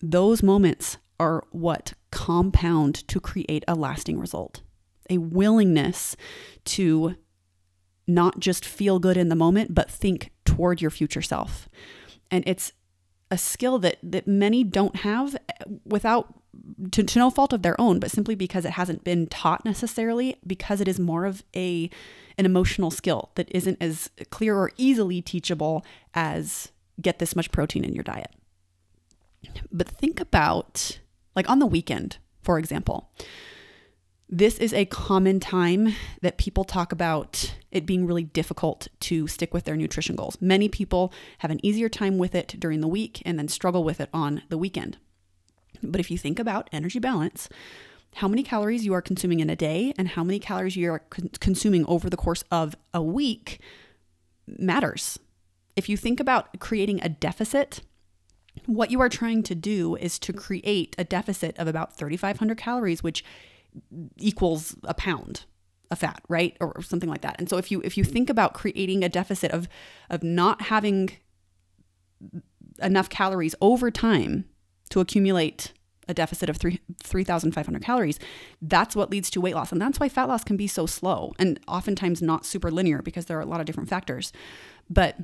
those 0.01 0.43
moments 0.43 0.97
are 1.19 1.43
what 1.51 1.93
compound 2.11 3.07
to 3.07 3.19
create 3.19 3.63
a 3.67 3.75
lasting 3.75 4.19
result. 4.19 4.61
A 5.09 5.17
willingness 5.17 6.15
to 6.65 7.15
not 8.07 8.39
just 8.39 8.65
feel 8.65 8.99
good 8.99 9.17
in 9.17 9.29
the 9.29 9.35
moment, 9.35 9.73
but 9.73 9.89
think 9.89 10.31
toward 10.43 10.81
your 10.81 10.91
future 10.91 11.21
self. 11.21 11.69
And 12.29 12.43
it's 12.47 12.71
a 13.31 13.37
skill 13.37 13.79
that 13.79 13.97
that 14.03 14.27
many 14.27 14.63
don't 14.63 14.97
have 14.97 15.35
eh, 15.35 15.63
without 15.85 16.33
to, 16.91 17.03
to 17.03 17.19
no 17.19 17.29
fault 17.29 17.53
of 17.53 17.63
their 17.63 17.79
own, 17.79 17.99
but 17.99 18.11
simply 18.11 18.35
because 18.35 18.65
it 18.65 18.71
hasn't 18.71 19.03
been 19.03 19.27
taught 19.27 19.65
necessarily, 19.65 20.37
because 20.45 20.79
it 20.79 20.87
is 20.87 20.99
more 20.99 21.25
of 21.25 21.43
a 21.55 21.89
an 22.37 22.45
emotional 22.45 22.91
skill 22.91 23.31
that 23.35 23.49
isn't 23.51 23.77
as 23.81 24.09
clear 24.29 24.55
or 24.57 24.71
easily 24.77 25.21
teachable 25.21 25.85
as 26.13 26.71
get 27.01 27.19
this 27.19 27.35
much 27.35 27.51
protein 27.51 27.83
in 27.83 27.93
your 27.93 28.03
diet. 28.03 28.31
But 29.71 29.87
think 29.87 30.19
about 30.19 30.99
like 31.35 31.49
on 31.49 31.59
the 31.59 31.65
weekend, 31.65 32.17
for 32.41 32.57
example. 32.57 33.11
This 34.27 34.57
is 34.57 34.73
a 34.73 34.85
common 34.85 35.39
time 35.39 35.93
that 36.21 36.39
people 36.39 36.63
talk 36.63 36.91
about 36.91 37.55
it 37.71 37.85
being 37.85 38.07
really 38.07 38.23
difficult 38.23 38.87
to 39.01 39.27
stick 39.27 39.53
with 39.53 39.65
their 39.65 39.75
nutrition 39.75 40.15
goals. 40.15 40.37
Many 40.41 40.67
people 40.67 41.13
have 41.39 41.51
an 41.51 41.63
easier 41.63 41.89
time 41.89 42.17
with 42.17 42.33
it 42.33 42.55
during 42.59 42.81
the 42.81 42.87
week 42.87 43.21
and 43.23 43.37
then 43.37 43.47
struggle 43.47 43.83
with 43.83 44.01
it 44.01 44.09
on 44.11 44.41
the 44.49 44.57
weekend. 44.57 44.97
But 45.83 45.99
if 45.99 46.09
you 46.09 46.17
think 46.17 46.39
about 46.39 46.69
energy 46.71 46.97
balance, 46.97 47.49
how 48.15 48.27
many 48.27 48.41
calories 48.41 48.85
you 48.85 48.93
are 48.93 49.01
consuming 49.01 49.41
in 49.41 49.49
a 49.49 49.55
day 49.55 49.93
and 49.97 50.07
how 50.07 50.23
many 50.23 50.39
calories 50.39 50.75
you 50.75 50.91
are 50.91 50.99
con- 50.99 51.29
consuming 51.39 51.85
over 51.85 52.09
the 52.09 52.17
course 52.17 52.43
of 52.49 52.75
a 52.93 53.03
week 53.03 53.59
matters. 54.47 55.19
If 55.75 55.87
you 55.87 55.97
think 55.97 56.19
about 56.19 56.59
creating 56.59 57.01
a 57.03 57.09
deficit, 57.09 57.81
what 58.67 58.91
you 58.91 58.99
are 59.01 59.09
trying 59.09 59.43
to 59.43 59.55
do 59.55 59.95
is 59.95 60.19
to 60.19 60.33
create 60.33 60.95
a 60.97 61.03
deficit 61.03 61.57
of 61.57 61.67
about 61.67 61.97
3,500 61.97 62.57
calories, 62.57 63.03
which 63.03 63.23
equals 64.17 64.75
a 64.83 64.93
pound 64.93 65.45
of 65.91 65.99
fat, 65.99 66.21
right? 66.29 66.57
Or, 66.59 66.81
something 66.81 67.09
like 67.09 67.21
that. 67.21 67.35
And 67.37 67.49
so 67.49 67.57
if 67.57 67.71
you 67.71 67.81
if 67.83 67.97
you 67.97 68.03
think 68.03 68.29
about 68.29 68.53
creating 68.53 69.03
a 69.03 69.09
deficit 69.09 69.51
of 69.51 69.67
of 70.09 70.23
not 70.23 70.63
having 70.63 71.11
enough 72.81 73.09
calories 73.09 73.55
over 73.61 73.91
time 73.91 74.45
to 74.89 74.99
accumulate 74.99 75.73
a 76.07 76.13
deficit 76.13 76.49
of 76.49 76.57
3 76.57 76.79
3,500 77.03 77.81
calories, 77.81 78.19
that's 78.61 78.95
what 78.95 79.09
leads 79.09 79.29
to 79.31 79.41
weight 79.41 79.55
loss. 79.55 79.71
And 79.71 79.81
that's 79.81 79.99
why 79.99 80.09
fat 80.09 80.27
loss 80.27 80.43
can 80.43 80.57
be 80.57 80.67
so 80.67 80.85
slow 80.85 81.33
and 81.39 81.59
oftentimes 81.67 82.21
not 82.21 82.45
super 82.45 82.71
linear 82.71 83.01
because 83.01 83.25
there 83.25 83.37
are 83.37 83.41
a 83.41 83.45
lot 83.45 83.59
of 83.59 83.65
different 83.65 83.89
factors. 83.89 84.31
But 84.89 85.17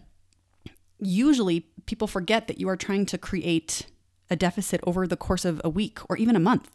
usually 1.01 1.67
people 1.85 2.07
forget 2.07 2.47
that 2.47 2.59
you 2.59 2.69
are 2.69 2.77
trying 2.77 3.05
to 3.07 3.17
create 3.17 3.87
a 4.29 4.35
deficit 4.35 4.79
over 4.85 5.05
the 5.05 5.17
course 5.17 5.43
of 5.43 5.59
a 5.63 5.69
week 5.69 5.99
or 6.09 6.17
even 6.17 6.35
a 6.35 6.39
month 6.39 6.69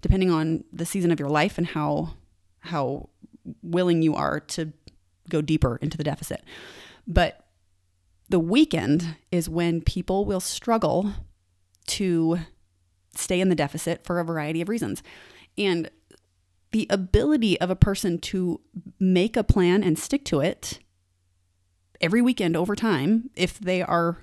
depending 0.00 0.30
on 0.30 0.64
the 0.72 0.86
season 0.86 1.10
of 1.10 1.18
your 1.18 1.28
life 1.28 1.58
and 1.58 1.68
how 1.68 2.14
how 2.60 3.08
willing 3.62 4.02
you 4.02 4.14
are 4.14 4.40
to 4.40 4.72
go 5.28 5.40
deeper 5.40 5.76
into 5.76 5.96
the 5.96 6.04
deficit. 6.04 6.42
But 7.06 7.44
the 8.28 8.40
weekend 8.40 9.16
is 9.30 9.48
when 9.48 9.80
people 9.80 10.24
will 10.24 10.40
struggle 10.40 11.12
to 11.88 12.38
stay 13.14 13.40
in 13.40 13.48
the 13.48 13.54
deficit 13.54 14.04
for 14.04 14.18
a 14.18 14.24
variety 14.24 14.60
of 14.60 14.68
reasons. 14.68 15.02
And 15.56 15.90
the 16.72 16.86
ability 16.90 17.60
of 17.60 17.70
a 17.70 17.76
person 17.76 18.18
to 18.18 18.60
make 18.98 19.36
a 19.36 19.44
plan 19.44 19.84
and 19.84 19.98
stick 19.98 20.24
to 20.26 20.40
it 20.40 20.80
every 22.00 22.22
weekend 22.22 22.56
over 22.56 22.74
time, 22.74 23.30
if 23.34 23.58
they 23.58 23.82
are 23.82 24.18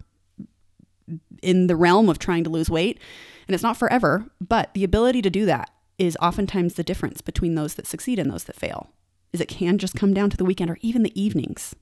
in 1.42 1.68
the 1.68 1.76
realm 1.76 2.10
of 2.10 2.20
trying 2.20 2.44
to 2.44 2.50
lose 2.50 2.70
weight, 2.70 3.00
and 3.48 3.54
it's 3.54 3.64
not 3.64 3.78
forever, 3.78 4.26
but 4.40 4.74
the 4.74 4.84
ability 4.84 5.22
to 5.22 5.30
do 5.30 5.46
that 5.46 5.70
is 5.98 6.18
oftentimes 6.22 6.76
the 6.76 6.84
difference 6.84 7.22
between 7.22 7.56
those 7.56 7.76
that 7.76 7.88
succeed 7.88 8.20
and 8.20 8.32
those 8.32 8.46
that 8.46 8.56
fail. 8.56 8.90
Is 9.32 9.42
it 9.42 9.48
can 9.48 9.78
just 9.78 9.96
come 9.96 10.14
down 10.14 10.30
to 10.30 10.38
the 10.38 10.46
weekend 10.46 10.72
or 10.72 10.78
even 10.82 11.04
the 11.04 11.22
evenings. 11.22 11.76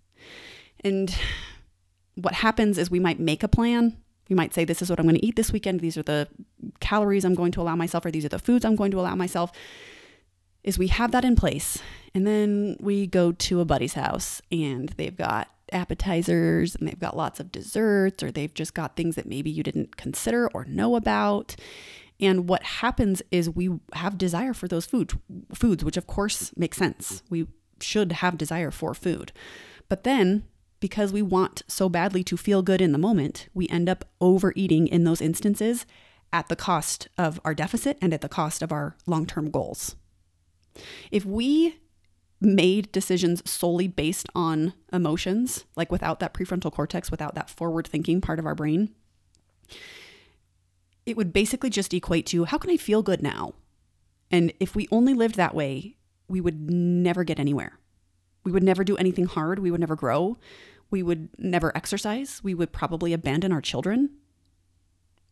And 0.84 1.14
what 2.16 2.36
happens 2.36 2.78
is 2.78 2.90
we 2.90 3.00
might 3.00 3.20
make 3.20 3.44
a 3.44 3.48
plan. 3.48 3.98
We 4.30 4.36
might 4.36 4.54
say, 4.54 4.64
This 4.64 4.82
is 4.82 4.90
what 4.90 5.00
I'm 5.00 5.06
going 5.06 5.20
to 5.20 5.26
eat 5.26 5.36
this 5.36 5.52
weekend. 5.52 5.80
These 5.80 5.98
are 5.98 6.04
the 6.04 6.28
calories 6.80 7.26
I'm 7.26 7.36
going 7.36 7.52
to 7.54 7.62
allow 7.62 7.76
myself, 7.76 8.06
or 8.06 8.12
these 8.12 8.26
are 8.26 8.30
the 8.30 8.40
foods 8.40 8.66
I'm 8.66 8.76
going 8.76 8.92
to 8.92 9.00
allow 9.00 9.16
myself. 9.16 9.52
Is 10.64 10.78
we 10.78 10.88
have 10.88 11.12
that 11.12 11.26
in 11.26 11.36
place. 11.36 11.80
And 12.14 12.26
then 12.26 12.78
we 12.80 13.08
go 13.08 13.32
to 13.32 13.62
a 13.62 13.66
buddy's 13.66 13.94
house 13.94 14.42
and 14.52 14.90
they've 14.90 15.16
got 15.16 15.50
appetizers 15.72 16.76
and 16.76 16.88
they've 16.88 17.00
got 17.00 17.18
lots 17.18 17.40
of 17.40 17.52
desserts, 17.52 18.24
or 18.24 18.32
they've 18.32 18.54
just 18.54 18.74
got 18.74 18.96
things 18.96 19.16
that 19.16 19.28
maybe 19.28 19.50
you 19.50 19.64
didn't 19.64 19.98
consider 19.98 20.50
or 20.54 20.66
know 20.66 20.96
about. 20.96 21.56
And 22.20 22.48
what 22.48 22.64
happens 22.64 23.22
is 23.32 23.50
we 23.50 23.80
have 23.94 24.18
desire 24.18 24.54
for 24.54 24.68
those 24.68 24.86
food, 24.86 25.14
foods, 25.54 25.84
which 25.84 25.98
of 25.98 26.08
course 26.08 26.56
makes 26.56 26.78
sense. 26.78 27.24
We 27.30 27.48
should 27.80 28.12
have 28.12 28.38
desire 28.38 28.72
for 28.72 28.94
food. 28.94 29.32
But 29.90 30.04
then 30.04 30.44
because 30.82 31.14
we 31.14 31.22
want 31.22 31.62
so 31.68 31.88
badly 31.88 32.24
to 32.26 32.36
feel 32.36 32.62
good 32.62 32.82
in 32.82 32.92
the 32.92 32.98
moment, 32.98 33.48
we 33.54 33.70
end 33.70 33.88
up 33.88 34.04
overeating 34.20 34.88
in 34.88 35.06
those 35.06 35.22
instances 35.22 35.86
at 36.34 36.50
the 36.50 36.56
cost 36.56 37.08
of 37.18 37.40
our 37.46 37.54
deficit 37.54 37.98
and 38.02 38.14
at 38.14 38.22
the 38.22 38.30
cost 38.30 38.62
of 38.62 38.72
our 38.72 38.96
long 39.06 39.26
term 39.26 39.50
goals. 39.50 39.96
If 41.12 41.26
we 41.26 41.78
made 42.42 42.92
decisions 42.92 43.48
solely 43.50 43.88
based 43.88 44.28
on 44.34 44.74
emotions, 44.92 45.66
like 45.76 45.92
without 45.92 46.20
that 46.20 46.34
prefrontal 46.34 46.72
cortex, 46.72 47.12
without 47.12 47.36
that 47.36 47.50
forward 47.50 47.88
thinking 47.88 48.20
part 48.20 48.40
of 48.40 48.46
our 48.46 48.56
brain, 48.56 48.90
it 51.06 51.16
would 51.16 51.32
basically 51.32 51.70
just 51.70 51.94
equate 51.94 52.26
to 52.28 52.46
how 52.46 52.58
can 52.58 52.72
I 52.72 52.78
feel 52.78 53.04
good 53.04 53.22
now? 53.22 53.54
And 54.32 54.54
if 54.60 54.76
we 54.76 54.88
only 54.92 55.14
lived 55.14 55.36
that 55.36 55.56
way, 55.56 55.98
we 56.28 56.42
would 56.42 56.70
never 56.70 57.24
get 57.24 57.40
anywhere. 57.40 57.78
We 58.44 58.52
would 58.52 58.64
never 58.64 58.84
do 58.84 58.98
anything 58.98 59.26
hard. 59.26 59.60
We 59.60 59.70
would 59.70 59.80
never 59.80 59.96
grow. 59.96 60.38
We 60.90 61.04
would 61.04 61.30
never 61.38 61.76
exercise. 61.76 62.42
We 62.44 62.54
would 62.54 62.72
probably 62.72 63.14
abandon 63.14 63.52
our 63.52 63.62
children. 63.62 64.10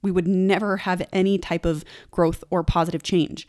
We 0.01 0.11
would 0.11 0.27
never 0.27 0.77
have 0.77 1.07
any 1.11 1.37
type 1.37 1.65
of 1.65 1.83
growth 2.11 2.43
or 2.49 2.63
positive 2.63 3.03
change. 3.03 3.47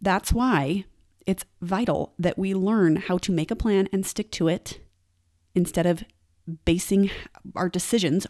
That's 0.00 0.32
why 0.32 0.84
it's 1.26 1.44
vital 1.60 2.14
that 2.18 2.38
we 2.38 2.54
learn 2.54 2.96
how 2.96 3.18
to 3.18 3.32
make 3.32 3.50
a 3.50 3.56
plan 3.56 3.88
and 3.92 4.04
stick 4.04 4.30
to 4.32 4.48
it 4.48 4.80
instead 5.54 5.86
of 5.86 6.04
basing 6.64 7.10
our 7.54 7.68
decisions, 7.68 8.26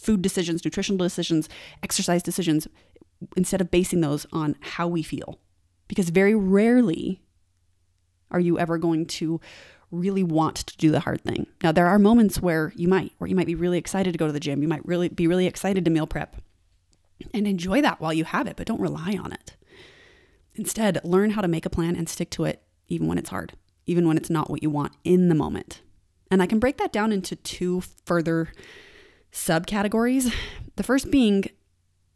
food 0.00 0.22
decisions, 0.22 0.64
nutritional 0.64 0.98
decisions, 0.98 1.48
exercise 1.82 2.22
decisions, 2.22 2.66
instead 3.36 3.60
of 3.60 3.70
basing 3.70 4.00
those 4.00 4.26
on 4.32 4.56
how 4.60 4.86
we 4.86 5.02
feel. 5.02 5.38
Because 5.88 6.10
very 6.10 6.34
rarely 6.34 7.20
are 8.30 8.40
you 8.40 8.58
ever 8.58 8.78
going 8.78 9.06
to 9.06 9.40
really 9.90 10.22
want 10.22 10.56
to 10.56 10.76
do 10.78 10.90
the 10.90 11.00
hard 11.00 11.22
thing. 11.22 11.46
Now 11.62 11.72
there 11.72 11.86
are 11.86 11.98
moments 11.98 12.40
where 12.40 12.72
you 12.76 12.88
might 12.88 13.12
where 13.18 13.28
you 13.28 13.36
might 13.36 13.46
be 13.46 13.54
really 13.54 13.78
excited 13.78 14.12
to 14.12 14.18
go 14.18 14.26
to 14.26 14.32
the 14.32 14.40
gym. 14.40 14.62
You 14.62 14.68
might 14.68 14.84
really 14.84 15.08
be 15.08 15.26
really 15.26 15.46
excited 15.46 15.84
to 15.84 15.90
meal 15.90 16.06
prep. 16.06 16.36
And 17.32 17.46
enjoy 17.46 17.80
that 17.82 18.00
while 18.00 18.12
you 18.12 18.24
have 18.24 18.46
it, 18.46 18.56
but 18.56 18.66
don't 18.66 18.80
rely 18.80 19.18
on 19.22 19.32
it. 19.32 19.56
Instead, 20.56 21.00
learn 21.04 21.30
how 21.30 21.40
to 21.40 21.48
make 21.48 21.66
a 21.66 21.70
plan 21.70 21.94
and 21.94 22.08
stick 22.08 22.30
to 22.30 22.44
it 22.44 22.62
even 22.88 23.06
when 23.06 23.18
it's 23.18 23.30
hard, 23.30 23.52
even 23.86 24.06
when 24.08 24.16
it's 24.16 24.30
not 24.30 24.50
what 24.50 24.62
you 24.62 24.70
want 24.70 24.92
in 25.04 25.28
the 25.28 25.34
moment. 25.34 25.82
And 26.30 26.42
I 26.42 26.46
can 26.46 26.58
break 26.58 26.78
that 26.78 26.92
down 26.92 27.12
into 27.12 27.36
two 27.36 27.82
further 28.04 28.52
subcategories. 29.32 30.32
The 30.76 30.82
first 30.82 31.10
being 31.10 31.44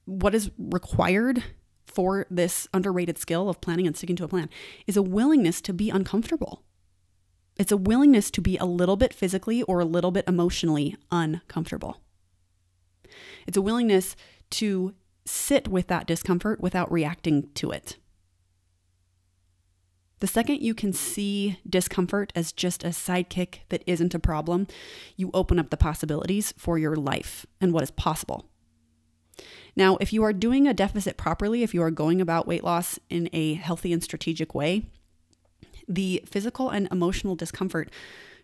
what 0.05 0.35
is 0.35 0.51
required 0.59 1.45
for 1.87 2.27
this 2.31 2.69
underrated 2.73 3.19
skill 3.19 3.49
of 3.49 3.61
planning 3.61 3.87
and 3.87 3.97
sticking 3.97 4.17
to 4.17 4.25
a 4.25 4.29
plan 4.29 4.49
is 4.87 4.97
a 4.97 5.03
willingness 5.03 5.61
to 5.63 5.73
be 5.73 5.91
uncomfortable. 5.91 6.63
It's 7.57 7.73
a 7.73 7.77
willingness 7.77 8.31
to 8.33 8.41
be 8.41 8.57
a 8.57 8.65
little 8.65 8.97
bit 8.97 9.13
physically 9.13 9.63
or 9.65 9.81
a 9.81 9.85
little 9.85 10.11
bit 10.11 10.25
emotionally 10.27 10.97
uncomfortable. 11.11 12.01
It's 13.47 13.57
a 13.57 13.63
willingness 13.63 14.17
to 14.51 14.95
sit 15.27 15.69
with 15.69 15.89
that 15.89 16.07
discomfort 16.07 16.61
without 16.61 16.91
reacting 16.91 17.51
to 17.55 17.71
it. 17.71 17.99
The 20.21 20.27
second 20.27 20.61
you 20.61 20.75
can 20.75 20.93
see 20.93 21.59
discomfort 21.69 22.33
as 22.37 22.53
just 22.53 22.85
a 22.85 22.89
sidekick 22.89 23.61
that 23.71 23.83
isn't 23.87 24.15
a 24.15 24.19
problem, 24.19 24.67
you 25.17 25.31
open 25.33 25.59
up 25.59 25.71
the 25.71 25.77
possibilities 25.77 26.53
for 26.57 26.79
your 26.79 26.95
life 26.95 27.47
and 27.61 27.73
what 27.73 27.83
is 27.83 27.91
possible. 27.91 28.47
Now, 29.75 29.97
if 29.97 30.13
you 30.13 30.23
are 30.25 30.33
doing 30.33 30.67
a 30.67 30.75
deficit 30.75 31.17
properly, 31.17 31.63
if 31.63 31.73
you 31.73 31.83
are 31.83 31.91
going 31.91 32.21
about 32.21 32.47
weight 32.47 32.63
loss 32.63 32.99
in 33.09 33.31
a 33.33 33.55
healthy 33.55 33.93
and 33.93 34.03
strategic 34.03 34.55
way, 34.55 34.87
the 35.89 36.23
physical 36.27 36.69
and 36.69 36.87
emotional 36.93 37.35
discomfort 37.35 37.91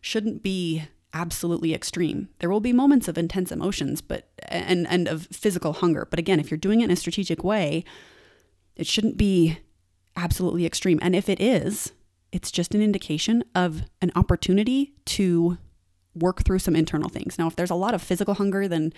shouldn't 0.00 0.42
be 0.42 0.84
absolutely 1.12 1.74
extreme. 1.74 2.28
There 2.38 2.50
will 2.50 2.60
be 2.60 2.72
moments 2.72 3.08
of 3.08 3.18
intense 3.18 3.52
emotions, 3.52 4.00
but 4.00 4.28
and 4.48 4.86
and 4.88 5.08
of 5.08 5.26
physical 5.26 5.74
hunger. 5.74 6.06
But 6.08 6.18
again, 6.18 6.40
if 6.40 6.50
you're 6.50 6.58
doing 6.58 6.80
it 6.80 6.84
in 6.84 6.90
a 6.90 6.96
strategic 6.96 7.44
way, 7.44 7.84
it 8.76 8.86
shouldn't 8.86 9.16
be 9.16 9.58
absolutely 10.16 10.66
extreme. 10.66 10.98
And 11.02 11.14
if 11.14 11.28
it 11.28 11.40
is, 11.40 11.92
it's 12.32 12.50
just 12.50 12.74
an 12.74 12.82
indication 12.82 13.44
of 13.54 13.82
an 14.02 14.12
opportunity 14.16 14.94
to 15.06 15.58
work 16.14 16.44
through 16.44 16.58
some 16.58 16.74
internal 16.74 17.08
things. 17.08 17.38
Now, 17.38 17.46
if 17.46 17.56
there's 17.56 17.70
a 17.70 17.74
lot 17.74 17.94
of 17.94 18.02
physical 18.02 18.34
hunger, 18.34 18.66
then 18.68 18.92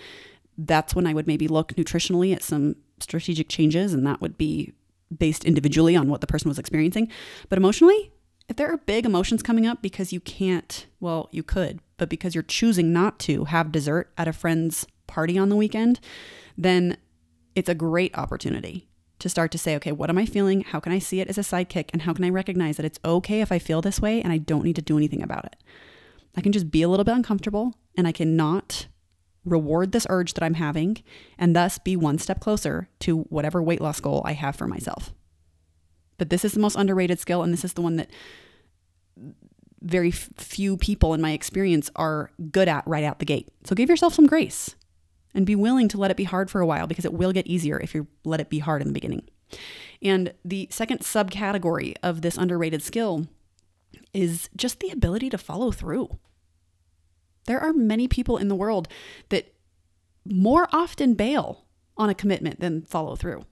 that's 0.57 0.95
when 0.95 1.07
I 1.07 1.13
would 1.13 1.27
maybe 1.27 1.47
look 1.47 1.73
nutritionally 1.73 2.33
at 2.33 2.43
some 2.43 2.75
strategic 2.99 3.49
changes, 3.49 3.93
and 3.93 4.05
that 4.05 4.21
would 4.21 4.37
be 4.37 4.73
based 5.15 5.45
individually 5.45 5.95
on 5.95 6.09
what 6.09 6.21
the 6.21 6.27
person 6.27 6.49
was 6.49 6.59
experiencing. 6.59 7.09
But 7.47 7.57
emotionally, 7.57 8.11
if 8.47 8.55
there 8.55 8.71
are 8.71 8.77
big 8.77 9.05
emotions 9.05 9.43
coming 9.43 9.65
up 9.65 9.81
because 9.81 10.11
you 10.11 10.19
can't, 10.19 10.85
well, 10.99 11.29
you 11.31 11.43
could, 11.43 11.79
but 11.97 12.09
because 12.09 12.35
you're 12.35 12.43
choosing 12.43 12.91
not 12.91 13.19
to 13.19 13.45
have 13.45 13.71
dessert 13.71 14.11
at 14.17 14.27
a 14.27 14.33
friend's 14.33 14.85
party 15.07 15.37
on 15.37 15.49
the 15.49 15.55
weekend, 15.55 15.99
then 16.57 16.97
it's 17.55 17.69
a 17.69 17.75
great 17.75 18.17
opportunity 18.17 18.88
to 19.19 19.29
start 19.29 19.51
to 19.51 19.57
say, 19.57 19.75
okay, 19.75 19.91
what 19.91 20.09
am 20.09 20.17
I 20.17 20.25
feeling? 20.25 20.61
How 20.61 20.79
can 20.79 20.91
I 20.91 20.99
see 20.99 21.19
it 21.19 21.27
as 21.27 21.37
a 21.37 21.41
sidekick? 21.41 21.89
And 21.91 22.03
how 22.03 22.13
can 22.13 22.25
I 22.25 22.29
recognize 22.29 22.77
that 22.77 22.85
it's 22.85 22.99
okay 23.03 23.41
if 23.41 23.51
I 23.51 23.59
feel 23.59 23.81
this 23.81 24.01
way 24.01 24.21
and 24.21 24.31
I 24.33 24.37
don't 24.37 24.63
need 24.63 24.77
to 24.77 24.81
do 24.81 24.97
anything 24.97 25.21
about 25.21 25.45
it? 25.45 25.55
I 26.35 26.41
can 26.41 26.51
just 26.51 26.71
be 26.71 26.81
a 26.81 26.89
little 26.89 27.03
bit 27.03 27.15
uncomfortable 27.15 27.75
and 27.95 28.07
I 28.07 28.11
cannot 28.11 28.87
reward 29.45 29.91
this 29.91 30.07
urge 30.09 30.33
that 30.33 30.43
I'm 30.43 30.55
having 30.55 31.03
and 31.37 31.55
thus 31.55 31.77
be 31.77 31.95
one 31.95 32.17
step 32.17 32.39
closer 32.39 32.89
to 32.99 33.21
whatever 33.23 33.61
weight 33.61 33.81
loss 33.81 33.99
goal 33.99 34.21
I 34.25 34.33
have 34.33 34.55
for 34.55 34.67
myself. 34.67 35.13
But 36.17 36.29
this 36.29 36.45
is 36.45 36.53
the 36.53 36.59
most 36.59 36.75
underrated 36.75 37.19
skill 37.19 37.43
and 37.43 37.51
this 37.51 37.65
is 37.65 37.73
the 37.73 37.81
one 37.81 37.97
that 37.97 38.09
very 39.81 40.11
few 40.11 40.77
people 40.77 41.13
in 41.13 41.21
my 41.21 41.31
experience 41.31 41.89
are 41.95 42.31
good 42.51 42.67
at 42.67 42.85
right 42.85 43.03
out 43.03 43.19
the 43.19 43.25
gate. 43.25 43.49
So 43.63 43.75
give 43.75 43.89
yourself 43.89 44.13
some 44.13 44.27
grace 44.27 44.75
and 45.33 45.45
be 45.45 45.55
willing 45.55 45.87
to 45.89 45.97
let 45.97 46.11
it 46.11 46.17
be 46.17 46.23
hard 46.23 46.49
for 46.49 46.61
a 46.61 46.65
while 46.65 46.87
because 46.87 47.05
it 47.05 47.13
will 47.13 47.31
get 47.31 47.47
easier 47.47 47.79
if 47.79 47.93
you 47.93 48.07
let 48.23 48.39
it 48.39 48.49
be 48.49 48.59
hard 48.59 48.81
in 48.81 48.87
the 48.87 48.93
beginning. 48.93 49.27
And 50.01 50.33
the 50.43 50.67
second 50.71 51.01
subcategory 51.01 51.95
of 52.01 52.21
this 52.21 52.37
underrated 52.37 52.81
skill 52.81 53.27
is 54.13 54.49
just 54.55 54.79
the 54.79 54.89
ability 54.89 55.29
to 55.29 55.37
follow 55.37 55.71
through. 55.71 56.17
There 57.45 57.59
are 57.59 57.73
many 57.73 58.07
people 58.07 58.37
in 58.37 58.47
the 58.47 58.55
world 58.55 58.87
that 59.29 59.53
more 60.25 60.67
often 60.71 61.13
bail 61.15 61.65
on 61.97 62.09
a 62.09 62.15
commitment 62.15 62.59
than 62.59 62.83
follow 62.83 63.15
through. 63.15 63.45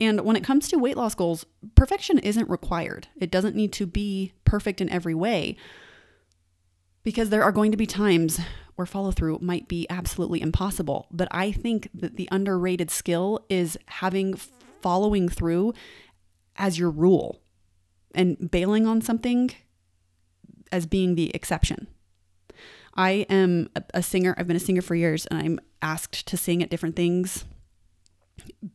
And 0.00 0.22
when 0.22 0.36
it 0.36 0.44
comes 0.44 0.68
to 0.68 0.78
weight 0.78 0.96
loss 0.96 1.14
goals, 1.14 1.44
perfection 1.74 2.18
isn't 2.18 2.48
required. 2.48 3.08
It 3.16 3.30
doesn't 3.30 3.56
need 3.56 3.72
to 3.74 3.86
be 3.86 4.32
perfect 4.44 4.80
in 4.80 4.88
every 4.88 5.14
way 5.14 5.56
because 7.02 7.30
there 7.30 7.42
are 7.42 7.52
going 7.52 7.70
to 7.70 7.76
be 7.76 7.86
times 7.86 8.40
where 8.74 8.86
follow 8.86 9.10
through 9.10 9.38
might 9.40 9.68
be 9.68 9.86
absolutely 9.90 10.40
impossible. 10.40 11.06
But 11.10 11.28
I 11.30 11.52
think 11.52 11.88
that 11.94 12.16
the 12.16 12.28
underrated 12.32 12.90
skill 12.90 13.44
is 13.48 13.76
having 13.86 14.34
following 14.80 15.28
through 15.28 15.74
as 16.56 16.78
your 16.78 16.90
rule 16.90 17.40
and 18.14 18.50
bailing 18.50 18.86
on 18.86 19.00
something 19.00 19.50
as 20.72 20.86
being 20.86 21.14
the 21.14 21.34
exception. 21.34 21.88
I 22.94 23.26
am 23.30 23.70
a 23.94 24.02
singer, 24.02 24.34
I've 24.36 24.46
been 24.46 24.56
a 24.56 24.60
singer 24.60 24.82
for 24.82 24.94
years, 24.94 25.26
and 25.26 25.40
I'm 25.40 25.60
asked 25.80 26.26
to 26.26 26.36
sing 26.36 26.62
at 26.62 26.70
different 26.70 26.96
things 26.96 27.44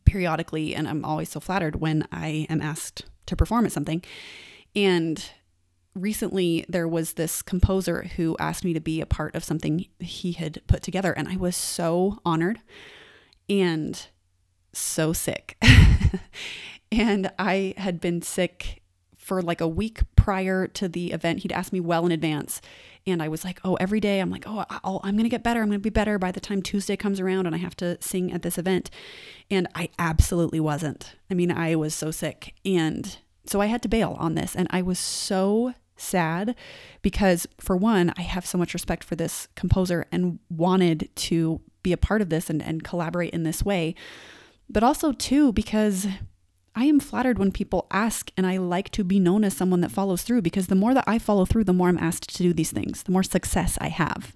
periodically, 0.04 0.74
and 0.74 0.88
I'm 0.88 1.04
always 1.04 1.28
so 1.28 1.40
flattered 1.40 1.76
when 1.76 2.06
I 2.10 2.46
am 2.48 2.62
asked 2.62 3.04
to 3.26 3.36
perform 3.36 3.66
at 3.66 3.72
something. 3.72 4.02
And 4.74 5.30
recently 5.96 6.64
there 6.68 6.86
was 6.86 7.14
this 7.14 7.42
composer 7.42 8.02
who 8.16 8.36
asked 8.38 8.64
me 8.64 8.72
to 8.74 8.80
be 8.80 9.00
a 9.00 9.06
part 9.06 9.34
of 9.34 9.42
something 9.42 9.86
he 9.98 10.32
had 10.32 10.60
put 10.66 10.82
together 10.82 11.12
and 11.12 11.28
I 11.28 11.36
was 11.36 11.56
so 11.56 12.18
honored 12.24 12.60
and 13.48 14.06
so 14.72 15.12
sick. 15.12 15.56
and 16.92 17.30
I 17.38 17.74
had 17.76 18.00
been 18.00 18.22
sick 18.22 18.82
for 19.16 19.42
like 19.42 19.60
a 19.60 19.68
week 19.68 20.00
prior 20.14 20.68
to 20.68 20.88
the 20.88 21.12
event. 21.12 21.40
He'd 21.40 21.52
asked 21.52 21.72
me 21.72 21.80
well 21.80 22.06
in 22.06 22.12
advance. 22.12 22.60
And 23.08 23.22
I 23.22 23.28
was 23.28 23.44
like, 23.44 23.60
oh, 23.64 23.74
every 23.74 24.00
day 24.00 24.20
I'm 24.20 24.30
like, 24.30 24.44
oh, 24.46 24.64
i 24.68 25.08
am 25.08 25.14
going 25.14 25.24
to 25.24 25.28
get 25.28 25.42
better. 25.42 25.60
I'm 25.60 25.68
going 25.68 25.80
to 25.80 25.82
be 25.82 25.90
better 25.90 26.18
by 26.18 26.32
the 26.32 26.40
time 26.40 26.62
Tuesday 26.62 26.96
comes 26.96 27.20
around 27.20 27.46
and 27.46 27.54
I 27.54 27.58
have 27.58 27.76
to 27.76 28.00
sing 28.00 28.32
at 28.32 28.42
this 28.42 28.58
event. 28.58 28.90
And 29.50 29.68
I 29.74 29.90
absolutely 29.98 30.60
wasn't. 30.60 31.14
I 31.30 31.34
mean, 31.34 31.50
I 31.50 31.76
was 31.76 31.94
so 31.94 32.10
sick. 32.10 32.54
And 32.64 33.16
so 33.46 33.60
I 33.60 33.66
had 33.66 33.82
to 33.82 33.88
bail 33.88 34.16
on 34.18 34.34
this. 34.34 34.54
And 34.54 34.66
I 34.70 34.82
was 34.82 34.98
so 34.98 35.74
sad 35.96 36.54
because, 37.02 37.46
for 37.58 37.76
one, 37.76 38.12
I 38.16 38.22
have 38.22 38.46
so 38.46 38.58
much 38.58 38.74
respect 38.74 39.04
for 39.04 39.16
this 39.16 39.48
composer 39.54 40.06
and 40.12 40.38
wanted 40.48 41.10
to 41.16 41.60
be 41.82 41.92
a 41.92 41.96
part 41.96 42.22
of 42.22 42.30
this 42.30 42.50
and, 42.50 42.62
and 42.62 42.84
collaborate 42.84 43.32
in 43.32 43.42
this 43.42 43.64
way. 43.64 43.94
But 44.68 44.82
also, 44.82 45.12
too, 45.12 45.52
because 45.52 46.06
I 46.74 46.84
am 46.84 47.00
flattered 47.00 47.38
when 47.38 47.52
people 47.52 47.86
ask, 47.90 48.30
and 48.36 48.46
I 48.46 48.58
like 48.58 48.90
to 48.90 49.04
be 49.04 49.18
known 49.18 49.44
as 49.44 49.56
someone 49.56 49.80
that 49.80 49.92
follows 49.92 50.22
through 50.22 50.42
because 50.42 50.66
the 50.66 50.74
more 50.74 50.92
that 50.94 51.04
I 51.06 51.18
follow 51.18 51.46
through, 51.46 51.64
the 51.64 51.72
more 51.72 51.88
I'm 51.88 51.98
asked 51.98 52.34
to 52.36 52.42
do 52.42 52.52
these 52.52 52.72
things, 52.72 53.02
the 53.02 53.12
more 53.12 53.22
success 53.22 53.78
I 53.80 53.88
have. 53.88 54.34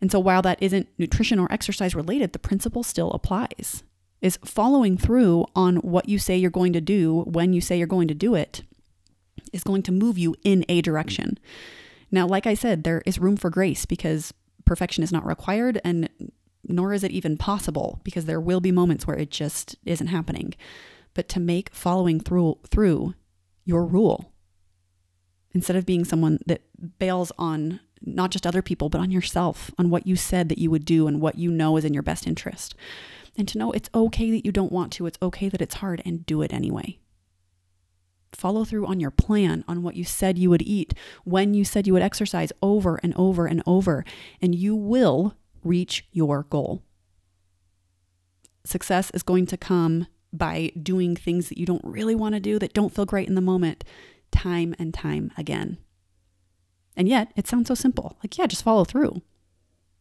And 0.00 0.12
so, 0.12 0.20
while 0.20 0.42
that 0.42 0.62
isn't 0.62 0.88
nutrition 0.98 1.38
or 1.38 1.50
exercise 1.50 1.94
related, 1.94 2.32
the 2.32 2.38
principle 2.38 2.82
still 2.82 3.10
applies. 3.12 3.82
Is 4.22 4.38
following 4.44 4.96
through 4.96 5.46
on 5.54 5.76
what 5.76 6.08
you 6.08 6.18
say 6.18 6.36
you're 6.36 6.50
going 6.50 6.72
to 6.72 6.80
do 6.80 7.22
when 7.22 7.52
you 7.52 7.60
say 7.60 7.76
you're 7.76 7.86
going 7.86 8.08
to 8.08 8.14
do 8.14 8.34
it 8.34 8.62
is 9.56 9.64
going 9.64 9.82
to 9.82 9.92
move 9.92 10.16
you 10.16 10.36
in 10.44 10.64
a 10.68 10.80
direction. 10.80 11.38
Now, 12.10 12.26
like 12.26 12.46
I 12.46 12.54
said, 12.54 12.84
there 12.84 13.02
is 13.04 13.18
room 13.18 13.36
for 13.36 13.50
grace 13.50 13.84
because 13.84 14.32
perfection 14.64 15.02
is 15.02 15.12
not 15.12 15.26
required 15.26 15.80
and 15.84 16.08
nor 16.68 16.92
is 16.92 17.04
it 17.04 17.12
even 17.12 17.36
possible 17.36 18.00
because 18.04 18.24
there 18.24 18.40
will 18.40 18.60
be 18.60 18.72
moments 18.72 19.06
where 19.06 19.16
it 19.16 19.30
just 19.30 19.76
isn't 19.84 20.08
happening. 20.08 20.54
But 21.14 21.28
to 21.30 21.40
make 21.40 21.74
following 21.74 22.20
through 22.20 22.58
through 22.68 23.14
your 23.64 23.84
rule 23.84 24.32
instead 25.52 25.76
of 25.76 25.86
being 25.86 26.04
someone 26.04 26.38
that 26.46 26.62
bails 26.98 27.32
on 27.38 27.80
not 28.02 28.30
just 28.30 28.46
other 28.46 28.62
people 28.62 28.88
but 28.88 29.00
on 29.00 29.10
yourself, 29.10 29.70
on 29.78 29.90
what 29.90 30.06
you 30.06 30.16
said 30.16 30.48
that 30.48 30.58
you 30.58 30.70
would 30.70 30.84
do 30.84 31.06
and 31.06 31.20
what 31.20 31.38
you 31.38 31.50
know 31.50 31.76
is 31.76 31.84
in 31.84 31.94
your 31.94 32.02
best 32.02 32.26
interest. 32.26 32.74
And 33.36 33.48
to 33.48 33.58
know 33.58 33.72
it's 33.72 33.90
okay 33.94 34.30
that 34.30 34.44
you 34.44 34.52
don't 34.52 34.72
want 34.72 34.92
to, 34.94 35.06
it's 35.06 35.18
okay 35.22 35.48
that 35.48 35.62
it's 35.62 35.76
hard 35.76 36.02
and 36.04 36.26
do 36.26 36.42
it 36.42 36.52
anyway. 36.52 36.98
Follow 38.36 38.66
through 38.66 38.86
on 38.86 39.00
your 39.00 39.10
plan, 39.10 39.64
on 39.66 39.82
what 39.82 39.96
you 39.96 40.04
said 40.04 40.36
you 40.36 40.50
would 40.50 40.60
eat, 40.60 40.92
when 41.24 41.54
you 41.54 41.64
said 41.64 41.86
you 41.86 41.94
would 41.94 42.02
exercise 42.02 42.52
over 42.60 43.00
and 43.02 43.14
over 43.16 43.46
and 43.46 43.62
over, 43.66 44.04
and 44.42 44.54
you 44.54 44.76
will 44.76 45.34
reach 45.64 46.06
your 46.12 46.42
goal. 46.44 46.82
Success 48.64 49.10
is 49.14 49.22
going 49.22 49.46
to 49.46 49.56
come 49.56 50.06
by 50.34 50.70
doing 50.80 51.16
things 51.16 51.48
that 51.48 51.56
you 51.56 51.64
don't 51.64 51.82
really 51.82 52.14
want 52.14 52.34
to 52.34 52.40
do, 52.40 52.58
that 52.58 52.74
don't 52.74 52.94
feel 52.94 53.06
great 53.06 53.26
in 53.26 53.36
the 53.36 53.40
moment, 53.40 53.84
time 54.30 54.74
and 54.78 54.92
time 54.92 55.32
again. 55.38 55.78
And 56.94 57.08
yet, 57.08 57.32
it 57.36 57.46
sounds 57.46 57.68
so 57.68 57.74
simple. 57.74 58.18
Like, 58.22 58.36
yeah, 58.36 58.46
just 58.46 58.64
follow 58.64 58.84
through. 58.84 59.22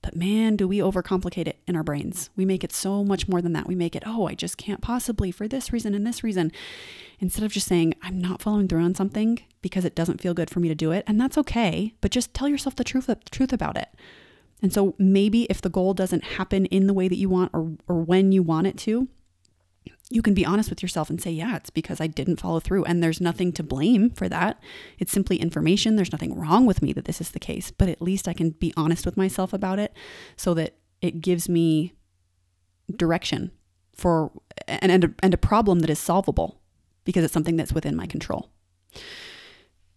But 0.06 0.16
man, 0.16 0.56
do 0.56 0.68
we 0.68 0.78
overcomplicate 0.78 1.48
it 1.48 1.58
in 1.66 1.76
our 1.76 1.82
brains. 1.82 2.30
We 2.36 2.46
make 2.46 2.64
it 2.64 2.72
so 2.72 3.04
much 3.04 3.28
more 3.28 3.42
than 3.42 3.54
that. 3.54 3.66
We 3.66 3.74
make 3.74 3.96
it, 3.96 4.04
oh, 4.06 4.28
I 4.28 4.36
just 4.36 4.56
can't 4.56 4.80
possibly 4.80 5.32
for 5.32 5.48
this 5.48 5.74
reason 5.74 5.96
and 5.96 6.06
this 6.06 6.24
reason. 6.24 6.52
Instead 7.20 7.44
of 7.44 7.52
just 7.52 7.68
saying, 7.68 7.96
I'm 8.04 8.22
not 8.22 8.40
following 8.40 8.68
through 8.68 8.84
on 8.84 8.94
something 8.94 9.40
because 9.64 9.84
it 9.84 9.96
doesn't 9.96 10.22
feel 10.22 10.36
good 10.36 10.52
for 10.52 10.60
me 10.60 10.68
to 10.68 10.76
do 10.76 10.92
it. 10.92 11.06
And 11.08 11.20
that's 11.20 11.40
okay. 11.40 11.96
But 12.02 12.12
just 12.12 12.36
tell 12.36 12.48
yourself 12.48 12.76
the 12.76 12.84
truth, 12.84 13.08
the 13.08 13.16
truth 13.32 13.52
about 13.52 13.78
it. 13.78 13.90
And 14.62 14.72
so 14.72 14.94
maybe 15.00 15.46
if 15.46 15.60
the 15.60 15.72
goal 15.72 15.96
doesn't 15.96 16.24
happen 16.24 16.68
in 16.68 16.86
the 16.86 16.94
way 16.94 17.08
that 17.08 17.18
you 17.18 17.28
want 17.28 17.50
or, 17.52 17.72
or 17.88 18.04
when 18.04 18.32
you 18.32 18.44
want 18.44 18.68
it 18.68 18.78
to, 18.78 19.08
you 20.10 20.22
can 20.22 20.34
be 20.34 20.46
honest 20.46 20.70
with 20.70 20.84
yourself 20.84 21.10
and 21.10 21.20
say, 21.20 21.32
yeah, 21.32 21.56
it's 21.56 21.72
because 21.72 22.00
I 22.00 22.08
didn't 22.08 22.40
follow 22.40 22.60
through. 22.60 22.86
And 22.86 23.02
there's 23.02 23.20
nothing 23.20 23.52
to 23.54 23.64
blame 23.64 24.12
for 24.12 24.30
that. 24.30 24.62
It's 25.00 25.12
simply 25.12 25.38
information. 25.38 25.96
There's 25.96 26.12
nothing 26.12 26.40
wrong 26.40 26.66
with 26.66 26.82
me 26.82 26.94
that 26.94 27.06
this 27.06 27.20
is 27.20 27.32
the 27.32 27.40
case, 27.40 27.72
but 27.72 27.90
at 27.90 28.02
least 28.02 28.28
I 28.28 28.34
can 28.34 28.52
be 28.52 28.74
honest 28.78 29.06
with 29.06 29.18
myself 29.18 29.52
about 29.52 29.80
it 29.80 29.94
so 30.38 30.54
that 30.54 30.76
it 31.02 31.22
gives 31.22 31.50
me 31.50 31.94
direction 32.96 33.52
for 33.96 34.32
and, 34.68 34.92
and, 34.92 35.04
a, 35.06 35.14
and 35.24 35.34
a 35.34 35.38
problem 35.38 35.80
that 35.80 35.90
is 35.90 36.00
solvable 36.00 36.62
because 37.04 37.24
it's 37.24 37.34
something 37.34 37.56
that's 37.56 37.74
within 37.74 37.96
my 37.96 38.06
control. 38.06 38.50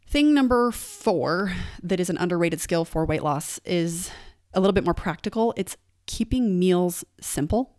Thing 0.06 0.32
number 0.32 0.70
four 0.70 1.52
that 1.82 2.00
is 2.00 2.08
an 2.08 2.16
underrated 2.16 2.62
skill 2.62 2.86
for 2.86 3.04
weight 3.04 3.22
loss 3.22 3.60
is 3.66 4.10
a 4.54 4.60
little 4.60 4.72
bit 4.72 4.84
more 4.84 4.94
practical. 4.94 5.52
It's 5.56 5.76
keeping 6.06 6.58
meals 6.58 7.04
simple 7.20 7.77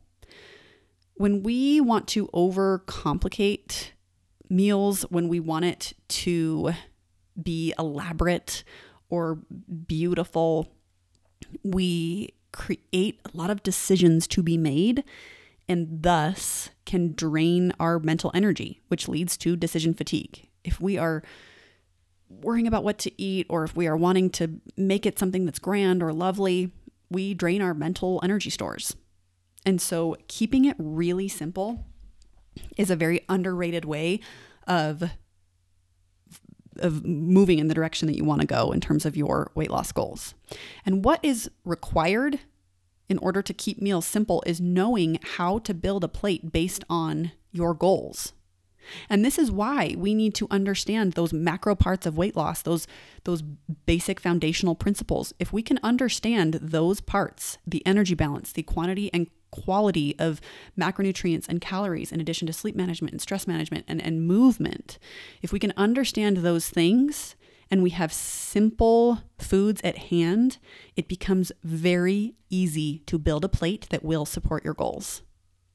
when 1.19 1.43
we 1.43 1.81
want 1.81 2.07
to 2.07 2.27
overcomplicate 2.27 3.89
meals, 4.49 5.01
when 5.09 5.27
we 5.27 5.37
want 5.37 5.65
it 5.65 5.91
to 6.07 6.71
be 7.43 7.73
elaborate 7.77 8.63
or 9.09 9.37
beautiful, 9.85 10.71
we 11.61 12.29
create 12.53 13.19
a 13.25 13.35
lot 13.35 13.49
of 13.49 13.61
decisions 13.63 14.27
to 14.27 14.41
be 14.41 14.57
made 14.57 15.03
and 15.67 16.03
thus 16.03 16.69
can 16.85 17.11
drain 17.11 17.73
our 17.81 17.99
mental 17.99 18.31
energy, 18.33 18.79
which 18.87 19.09
leads 19.09 19.35
to 19.35 19.57
decision 19.57 19.93
fatigue. 19.93 20.47
If 20.63 20.79
we 20.79 20.97
are 20.97 21.21
worrying 22.29 22.65
about 22.65 22.85
what 22.85 22.97
to 22.99 23.21
eat 23.21 23.45
or 23.49 23.65
if 23.65 23.75
we 23.75 23.87
are 23.87 23.97
wanting 23.97 24.29
to 24.29 24.61
make 24.77 25.05
it 25.05 25.19
something 25.19 25.43
that's 25.43 25.59
grand 25.59 26.01
or 26.01 26.13
lovely, 26.13 26.71
we 27.09 27.33
drain 27.33 27.61
our 27.61 27.73
mental 27.73 28.21
energy 28.23 28.49
stores. 28.49 28.95
And 29.69 29.79
so 29.79 30.17
keeping 30.27 30.65
it 30.65 30.75
really 30.79 31.27
simple 31.27 31.85
is 32.75 32.89
a 32.89 32.95
very 32.95 33.23
underrated 33.29 33.85
way 33.85 34.19
of 34.65 35.11
of 36.79 37.05
moving 37.05 37.59
in 37.59 37.67
the 37.67 37.75
direction 37.75 38.07
that 38.07 38.17
you 38.17 38.23
want 38.23 38.41
to 38.41 38.47
go 38.47 38.71
in 38.71 38.81
terms 38.81 39.05
of 39.05 39.15
your 39.15 39.51
weight 39.53 39.69
loss 39.69 39.91
goals. 39.91 40.33
And 40.87 41.05
what 41.05 41.19
is 41.21 41.51
required 41.65 42.39
in 43.09 43.19
order 43.19 43.43
to 43.43 43.53
keep 43.53 43.79
meals 43.79 44.07
simple 44.07 44.41
is 44.47 44.59
knowing 44.59 45.19
how 45.35 45.59
to 45.59 45.73
build 45.75 46.03
a 46.03 46.07
plate 46.07 46.51
based 46.51 46.83
on 46.89 47.33
your 47.51 47.75
goals. 47.75 48.33
And 49.07 49.23
this 49.23 49.37
is 49.37 49.51
why 49.51 49.93
we 49.99 50.15
need 50.15 50.33
to 50.35 50.47
understand 50.49 51.13
those 51.13 51.31
macro 51.31 51.75
parts 51.75 52.07
of 52.07 52.17
weight 52.17 52.35
loss, 52.35 52.63
those 52.63 52.87
those 53.23 53.43
basic 53.85 54.19
foundational 54.19 54.73
principles. 54.73 55.31
If 55.37 55.53
we 55.53 55.61
can 55.61 55.79
understand 55.83 56.55
those 56.55 57.01
parts, 57.01 57.59
the 57.67 57.85
energy 57.85 58.15
balance, 58.15 58.51
the 58.51 58.63
quantity 58.63 59.13
and 59.13 59.27
quality 59.51 60.17
of 60.19 60.41
macronutrients 60.77 61.47
and 61.47 61.61
calories 61.61 62.11
in 62.11 62.21
addition 62.21 62.47
to 62.47 62.53
sleep 62.53 62.75
management 62.75 63.13
and 63.13 63.21
stress 63.21 63.47
management 63.47 63.85
and, 63.87 64.01
and 64.01 64.27
movement, 64.27 64.99
if 65.41 65.51
we 65.51 65.59
can 65.59 65.73
understand 65.77 66.37
those 66.37 66.69
things 66.69 67.35
and 67.71 67.83
we 67.83 67.91
have 67.91 68.11
simple 68.11 69.19
foods 69.37 69.81
at 69.83 69.97
hand, 69.97 70.57
it 70.95 71.07
becomes 71.07 71.51
very 71.63 72.35
easy 72.49 72.99
to 73.05 73.19
build 73.19 73.45
a 73.45 73.49
plate 73.49 73.87
that 73.89 74.03
will 74.03 74.25
support 74.25 74.65
your 74.65 74.73
goals. 74.73 75.21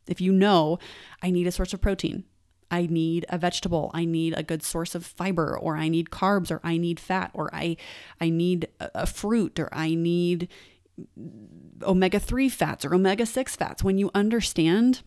If 0.06 0.20
you 0.20 0.32
know, 0.32 0.78
I 1.22 1.30
need 1.30 1.46
a 1.46 1.52
source 1.52 1.72
of 1.72 1.80
protein, 1.80 2.24
I 2.70 2.86
need 2.86 3.24
a 3.28 3.38
vegetable, 3.38 3.90
I 3.94 4.04
need 4.04 4.34
a 4.36 4.42
good 4.42 4.62
source 4.62 4.94
of 4.94 5.06
fiber, 5.06 5.56
or 5.56 5.76
I 5.76 5.88
need 5.88 6.10
carbs, 6.10 6.50
or 6.50 6.60
I 6.64 6.76
need 6.76 6.98
fat, 6.98 7.30
or 7.32 7.48
I 7.54 7.76
I 8.20 8.30
need 8.30 8.68
a 8.80 9.06
fruit, 9.06 9.60
or 9.60 9.68
I 9.72 9.94
need 9.94 10.48
omega 11.82 12.18
3 12.18 12.48
fats 12.48 12.84
or 12.84 12.94
omega 12.94 13.26
6 13.26 13.56
fats. 13.56 13.82
When 13.84 13.98
you 13.98 14.10
understand 14.14 15.02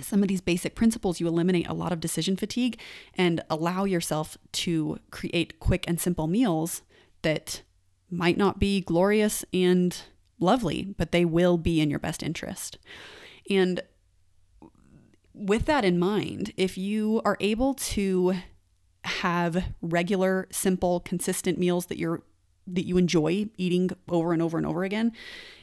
some 0.00 0.22
of 0.22 0.28
these 0.28 0.40
basic 0.40 0.74
principles, 0.74 1.18
you 1.18 1.26
eliminate 1.26 1.66
a 1.66 1.74
lot 1.74 1.92
of 1.92 2.00
decision 2.00 2.36
fatigue 2.36 2.78
and 3.14 3.42
allow 3.48 3.84
yourself 3.84 4.36
to 4.52 4.98
create 5.10 5.60
quick 5.60 5.84
and 5.88 6.00
simple 6.00 6.26
meals 6.26 6.82
that 7.22 7.62
might 8.10 8.36
not 8.36 8.58
be 8.58 8.80
glorious 8.80 9.44
and 9.52 10.02
lovely, 10.38 10.94
but 10.96 11.12
they 11.12 11.24
will 11.24 11.58
be 11.58 11.80
in 11.80 11.90
your 11.90 11.98
best 11.98 12.22
interest. 12.22 12.78
And 13.50 13.80
with 15.34 15.66
that 15.66 15.84
in 15.84 15.98
mind, 15.98 16.52
if 16.56 16.76
you 16.76 17.22
are 17.24 17.36
able 17.40 17.74
to 17.74 18.34
have 19.04 19.64
regular, 19.80 20.48
simple, 20.50 21.00
consistent 21.00 21.58
meals 21.58 21.86
that 21.86 21.98
you're 21.98 22.22
that 22.72 22.86
you 22.86 22.96
enjoy 22.96 23.46
eating 23.56 23.90
over 24.08 24.32
and 24.32 24.42
over 24.42 24.58
and 24.58 24.66
over 24.66 24.84
again, 24.84 25.12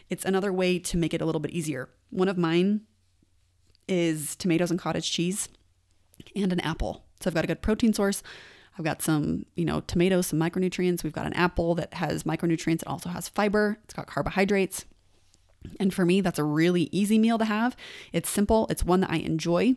it's 0.10 0.26
another 0.26 0.52
way 0.52 0.80
to 0.80 0.98
make 0.98 1.13
it 1.13 1.22
a 1.22 1.26
little 1.26 1.41
bit 1.41 1.52
easier. 1.52 1.89
One 2.10 2.28
of 2.28 2.38
mine 2.38 2.82
is 3.88 4.36
tomatoes 4.36 4.72
and 4.72 4.80
cottage 4.80 5.12
cheese 5.12 5.50
and 6.36 6.52
an 6.52 6.60
apple. 6.60 7.04
So 7.20 7.30
I've 7.30 7.34
got 7.34 7.44
a 7.44 7.48
good 7.48 7.62
protein 7.62 7.94
source. 7.94 8.24
I've 8.78 8.86
got 8.86 9.02
some, 9.02 9.46
you 9.56 9.65
know, 9.65 9.82
tomatoes, 9.82 10.28
some 10.28 10.39
micronutrients. 10.39 11.04
We've 11.04 11.13
got 11.13 11.26
an 11.26 11.34
apple 11.34 11.76
that 11.76 11.94
has 11.96 12.24
micronutrients. 12.24 12.82
It 12.82 12.88
also 12.88 13.10
has 13.10 13.30
fiber. 13.30 13.78
It's 13.86 13.94
got 13.94 14.08
carbohydrates. 14.08 14.86
And 15.80 15.94
for 15.94 16.06
me, 16.06 16.22
that's 16.22 16.39
a 16.39 16.44
really 16.44 16.89
easy 16.91 17.18
meal 17.18 17.38
to 17.38 17.46
have. 17.46 17.76
It's 18.13 18.30
simple, 18.30 18.68
it's 18.70 18.84
one 18.84 19.00
that 19.00 19.10
I 19.10 19.18
enjoy, 19.18 19.76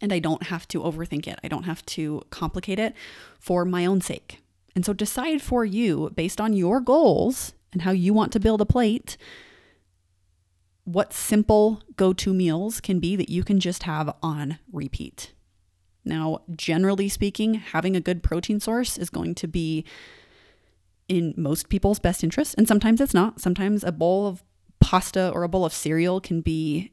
and 0.00 0.12
I 0.12 0.20
don't 0.20 0.44
have 0.44 0.68
to 0.68 0.80
overthink 0.80 1.26
it. 1.26 1.38
I 1.42 1.48
don't 1.48 1.64
have 1.64 1.84
to 1.86 2.22
complicate 2.30 2.78
it 2.78 2.94
for 3.40 3.64
my 3.64 3.86
own 3.86 4.00
sake. 4.00 4.43
And 4.74 4.84
so 4.84 4.92
decide 4.92 5.40
for 5.40 5.64
you, 5.64 6.10
based 6.14 6.40
on 6.40 6.52
your 6.52 6.80
goals 6.80 7.54
and 7.72 7.82
how 7.82 7.92
you 7.92 8.12
want 8.12 8.32
to 8.32 8.40
build 8.40 8.60
a 8.60 8.66
plate, 8.66 9.16
what 10.84 11.12
simple 11.12 11.82
go 11.96 12.12
to 12.12 12.34
meals 12.34 12.80
can 12.80 13.00
be 13.00 13.16
that 13.16 13.30
you 13.30 13.44
can 13.44 13.60
just 13.60 13.84
have 13.84 14.14
on 14.22 14.58
repeat. 14.72 15.32
Now, 16.04 16.42
generally 16.54 17.08
speaking, 17.08 17.54
having 17.54 17.96
a 17.96 18.00
good 18.00 18.22
protein 18.22 18.60
source 18.60 18.98
is 18.98 19.08
going 19.08 19.34
to 19.36 19.48
be 19.48 19.84
in 21.08 21.34
most 21.36 21.68
people's 21.68 21.98
best 21.98 22.22
interest, 22.22 22.54
and 22.58 22.68
sometimes 22.68 23.00
it's 23.00 23.14
not. 23.14 23.40
Sometimes 23.40 23.84
a 23.84 23.92
bowl 23.92 24.26
of 24.26 24.42
pasta 24.80 25.30
or 25.30 25.42
a 25.42 25.48
bowl 25.48 25.64
of 25.64 25.72
cereal 25.72 26.20
can 26.20 26.40
be 26.40 26.92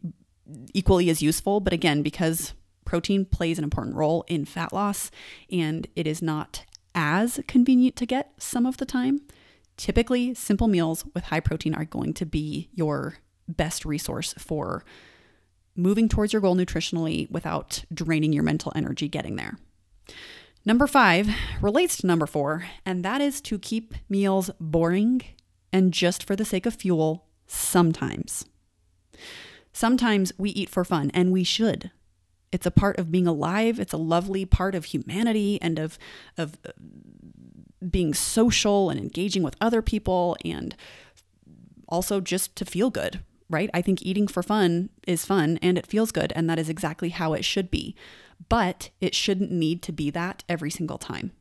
equally 0.73 1.09
as 1.09 1.21
useful, 1.21 1.59
but 1.59 1.73
again, 1.73 2.01
because 2.01 2.53
protein 2.85 3.25
plays 3.25 3.57
an 3.57 3.63
important 3.63 3.95
role 3.95 4.23
in 4.27 4.45
fat 4.45 4.73
loss 4.73 5.11
and 5.51 5.87
it 5.95 6.07
is 6.07 6.21
not 6.21 6.65
as 6.93 7.39
convenient 7.47 7.95
to 7.97 8.05
get 8.05 8.33
some 8.37 8.65
of 8.65 8.77
the 8.77 8.85
time, 8.85 9.21
typically 9.77 10.33
simple 10.33 10.67
meals 10.67 11.05
with 11.13 11.25
high 11.25 11.39
protein 11.39 11.73
are 11.73 11.85
going 11.85 12.13
to 12.15 12.25
be 12.25 12.69
your 12.73 13.15
best 13.47 13.85
resource 13.85 14.33
for 14.37 14.83
moving 15.75 16.09
towards 16.09 16.33
your 16.33 16.41
goal 16.41 16.55
nutritionally 16.55 17.29
without 17.31 17.83
draining 17.93 18.33
your 18.33 18.43
mental 18.43 18.71
energy 18.75 19.07
getting 19.07 19.35
there. 19.35 19.57
Number 20.65 20.85
five 20.85 21.29
relates 21.61 21.97
to 21.97 22.07
number 22.07 22.27
four, 22.27 22.65
and 22.85 23.03
that 23.03 23.21
is 23.21 23.41
to 23.41 23.57
keep 23.57 23.95
meals 24.09 24.51
boring 24.59 25.21
and 25.73 25.93
just 25.93 26.23
for 26.23 26.35
the 26.35 26.45
sake 26.45 26.65
of 26.65 26.75
fuel 26.75 27.25
sometimes. 27.47 28.45
Sometimes 29.73 30.33
we 30.37 30.51
eat 30.51 30.69
for 30.69 30.83
fun, 30.83 31.09
and 31.13 31.31
we 31.31 31.43
should. 31.43 31.91
It's 32.51 32.65
a 32.65 32.71
part 32.71 32.97
of 32.97 33.11
being 33.11 33.27
alive. 33.27 33.79
It's 33.79 33.93
a 33.93 33.97
lovely 33.97 34.45
part 34.45 34.75
of 34.75 34.85
humanity 34.85 35.59
and 35.61 35.79
of 35.79 35.97
of 36.37 36.57
uh, 36.65 36.71
being 37.89 38.13
social 38.13 38.89
and 38.89 38.99
engaging 38.99 39.43
with 39.43 39.55
other 39.59 39.81
people 39.81 40.37
and 40.45 40.75
also 41.87 42.21
just 42.21 42.55
to 42.55 42.65
feel 42.65 42.89
good, 42.89 43.21
right? 43.49 43.69
I 43.73 43.81
think 43.81 44.01
eating 44.01 44.27
for 44.27 44.43
fun 44.43 44.89
is 45.07 45.25
fun 45.25 45.57
and 45.61 45.77
it 45.77 45.87
feels 45.87 46.11
good 46.11 46.31
and 46.35 46.49
that 46.49 46.59
is 46.59 46.69
exactly 46.69 47.09
how 47.09 47.33
it 47.33 47.43
should 47.43 47.71
be. 47.71 47.95
But 48.49 48.89
it 48.99 49.15
shouldn't 49.15 49.51
need 49.51 49.81
to 49.83 49.91
be 49.91 50.09
that 50.11 50.43
every 50.49 50.71
single 50.71 50.97
time. 50.97 51.31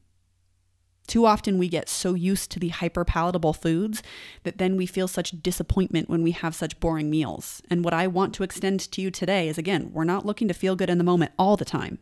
Too 1.11 1.27
often 1.27 1.59
we 1.59 1.68
get 1.68 1.88
so 1.88 2.14
used 2.14 2.53
to 2.53 2.61
the 2.61 2.68
hyper 2.68 3.05
palatable 3.05 3.53
foods 3.53 4.01
that 4.44 4.59
then 4.59 4.77
we 4.77 4.87
feel 4.87 5.09
such 5.09 5.42
disappointment 5.42 6.09
when 6.09 6.23
we 6.23 6.31
have 6.31 6.55
such 6.55 6.79
boring 6.79 7.11
meals. 7.11 7.61
And 7.68 7.85
what 7.85 7.92
I 7.92 8.07
want 8.07 8.33
to 8.35 8.44
extend 8.44 8.79
to 8.92 9.03
you 9.03 9.11
today 9.11 9.49
is 9.49 9.59
again, 9.59 9.90
we're 9.92 10.05
not 10.05 10.25
looking 10.25 10.46
to 10.46 10.55
feel 10.55 10.77
good 10.77 10.88
in 10.88 10.99
the 10.99 11.05
moment 11.05 11.33
all 11.37 11.57
the 11.57 11.64
time. 11.64 11.99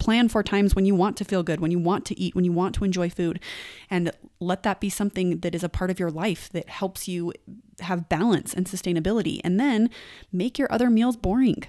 Plan 0.00 0.28
for 0.28 0.42
times 0.42 0.74
when 0.74 0.84
you 0.86 0.96
want 0.96 1.16
to 1.18 1.24
feel 1.24 1.44
good, 1.44 1.60
when 1.60 1.70
you 1.70 1.78
want 1.78 2.04
to 2.06 2.18
eat, 2.18 2.34
when 2.34 2.44
you 2.44 2.50
want 2.50 2.74
to 2.74 2.84
enjoy 2.84 3.08
food, 3.08 3.38
and 3.88 4.10
let 4.40 4.64
that 4.64 4.80
be 4.80 4.90
something 4.90 5.38
that 5.38 5.54
is 5.54 5.62
a 5.62 5.68
part 5.68 5.92
of 5.92 6.00
your 6.00 6.10
life 6.10 6.48
that 6.50 6.68
helps 6.68 7.06
you 7.06 7.32
have 7.78 8.08
balance 8.08 8.52
and 8.52 8.66
sustainability. 8.66 9.40
And 9.44 9.60
then 9.60 9.88
make 10.32 10.58
your 10.58 10.66
other 10.72 10.90
meals 10.90 11.16
boring 11.16 11.62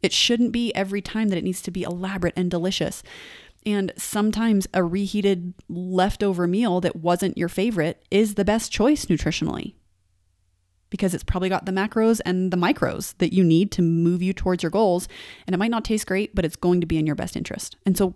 It 0.00 0.12
shouldn't 0.12 0.52
be 0.52 0.74
every 0.74 1.00
time 1.00 1.28
that 1.28 1.38
it 1.38 1.44
needs 1.44 1.62
to 1.62 1.70
be 1.70 1.82
elaborate 1.82 2.34
and 2.36 2.50
delicious. 2.50 3.02
And 3.66 3.92
sometimes 3.96 4.66
a 4.74 4.84
reheated 4.84 5.54
leftover 5.68 6.46
meal 6.46 6.80
that 6.82 6.96
wasn't 6.96 7.38
your 7.38 7.48
favorite 7.48 8.04
is 8.10 8.34
the 8.34 8.44
best 8.44 8.70
choice 8.70 9.06
nutritionally 9.06 9.74
because 10.90 11.12
it's 11.14 11.24
probably 11.24 11.48
got 11.48 11.66
the 11.66 11.72
macros 11.72 12.20
and 12.24 12.52
the 12.52 12.56
micros 12.56 13.16
that 13.18 13.32
you 13.32 13.42
need 13.42 13.72
to 13.72 13.82
move 13.82 14.22
you 14.22 14.32
towards 14.32 14.62
your 14.62 14.70
goals. 14.70 15.08
And 15.46 15.52
it 15.52 15.58
might 15.58 15.70
not 15.70 15.84
taste 15.84 16.06
great, 16.06 16.34
but 16.36 16.44
it's 16.44 16.54
going 16.54 16.80
to 16.82 16.86
be 16.86 16.98
in 16.98 17.06
your 17.06 17.16
best 17.16 17.36
interest. 17.36 17.76
And 17.84 17.98
so 17.98 18.14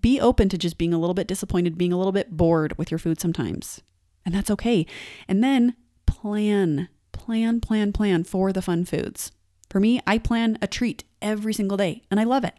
be 0.00 0.20
open 0.20 0.48
to 0.50 0.58
just 0.58 0.78
being 0.78 0.94
a 0.94 0.98
little 0.98 1.14
bit 1.14 1.26
disappointed, 1.26 1.78
being 1.78 1.92
a 1.92 1.96
little 1.96 2.12
bit 2.12 2.36
bored 2.36 2.76
with 2.78 2.90
your 2.90 2.98
food 2.98 3.20
sometimes. 3.20 3.82
And 4.24 4.34
that's 4.34 4.50
okay. 4.52 4.86
And 5.26 5.42
then 5.42 5.74
plan, 6.06 6.88
plan, 7.10 7.60
plan, 7.60 7.92
plan 7.92 8.24
for 8.24 8.52
the 8.52 8.62
fun 8.62 8.84
foods. 8.84 9.32
For 9.68 9.80
me, 9.80 10.00
I 10.06 10.18
plan 10.18 10.58
a 10.62 10.66
treat 10.66 11.02
every 11.26 11.52
single 11.52 11.76
day 11.76 12.02
and 12.10 12.20
I 12.20 12.24
love 12.24 12.44
it. 12.44 12.54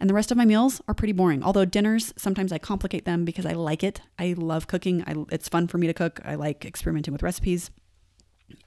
And 0.00 0.08
the 0.08 0.14
rest 0.14 0.30
of 0.30 0.36
my 0.36 0.44
meals 0.44 0.80
are 0.88 0.94
pretty 0.94 1.12
boring. 1.12 1.42
Although 1.42 1.66
dinners, 1.66 2.14
sometimes 2.16 2.50
I 2.50 2.58
complicate 2.58 3.04
them 3.04 3.24
because 3.24 3.46
I 3.46 3.52
like 3.52 3.84
it. 3.84 4.00
I 4.18 4.34
love 4.36 4.66
cooking. 4.66 5.04
I, 5.06 5.14
it's 5.30 5.48
fun 5.48 5.68
for 5.68 5.78
me 5.78 5.86
to 5.86 5.94
cook. 5.94 6.20
I 6.24 6.34
like 6.34 6.64
experimenting 6.64 7.12
with 7.12 7.22
recipes. 7.22 7.70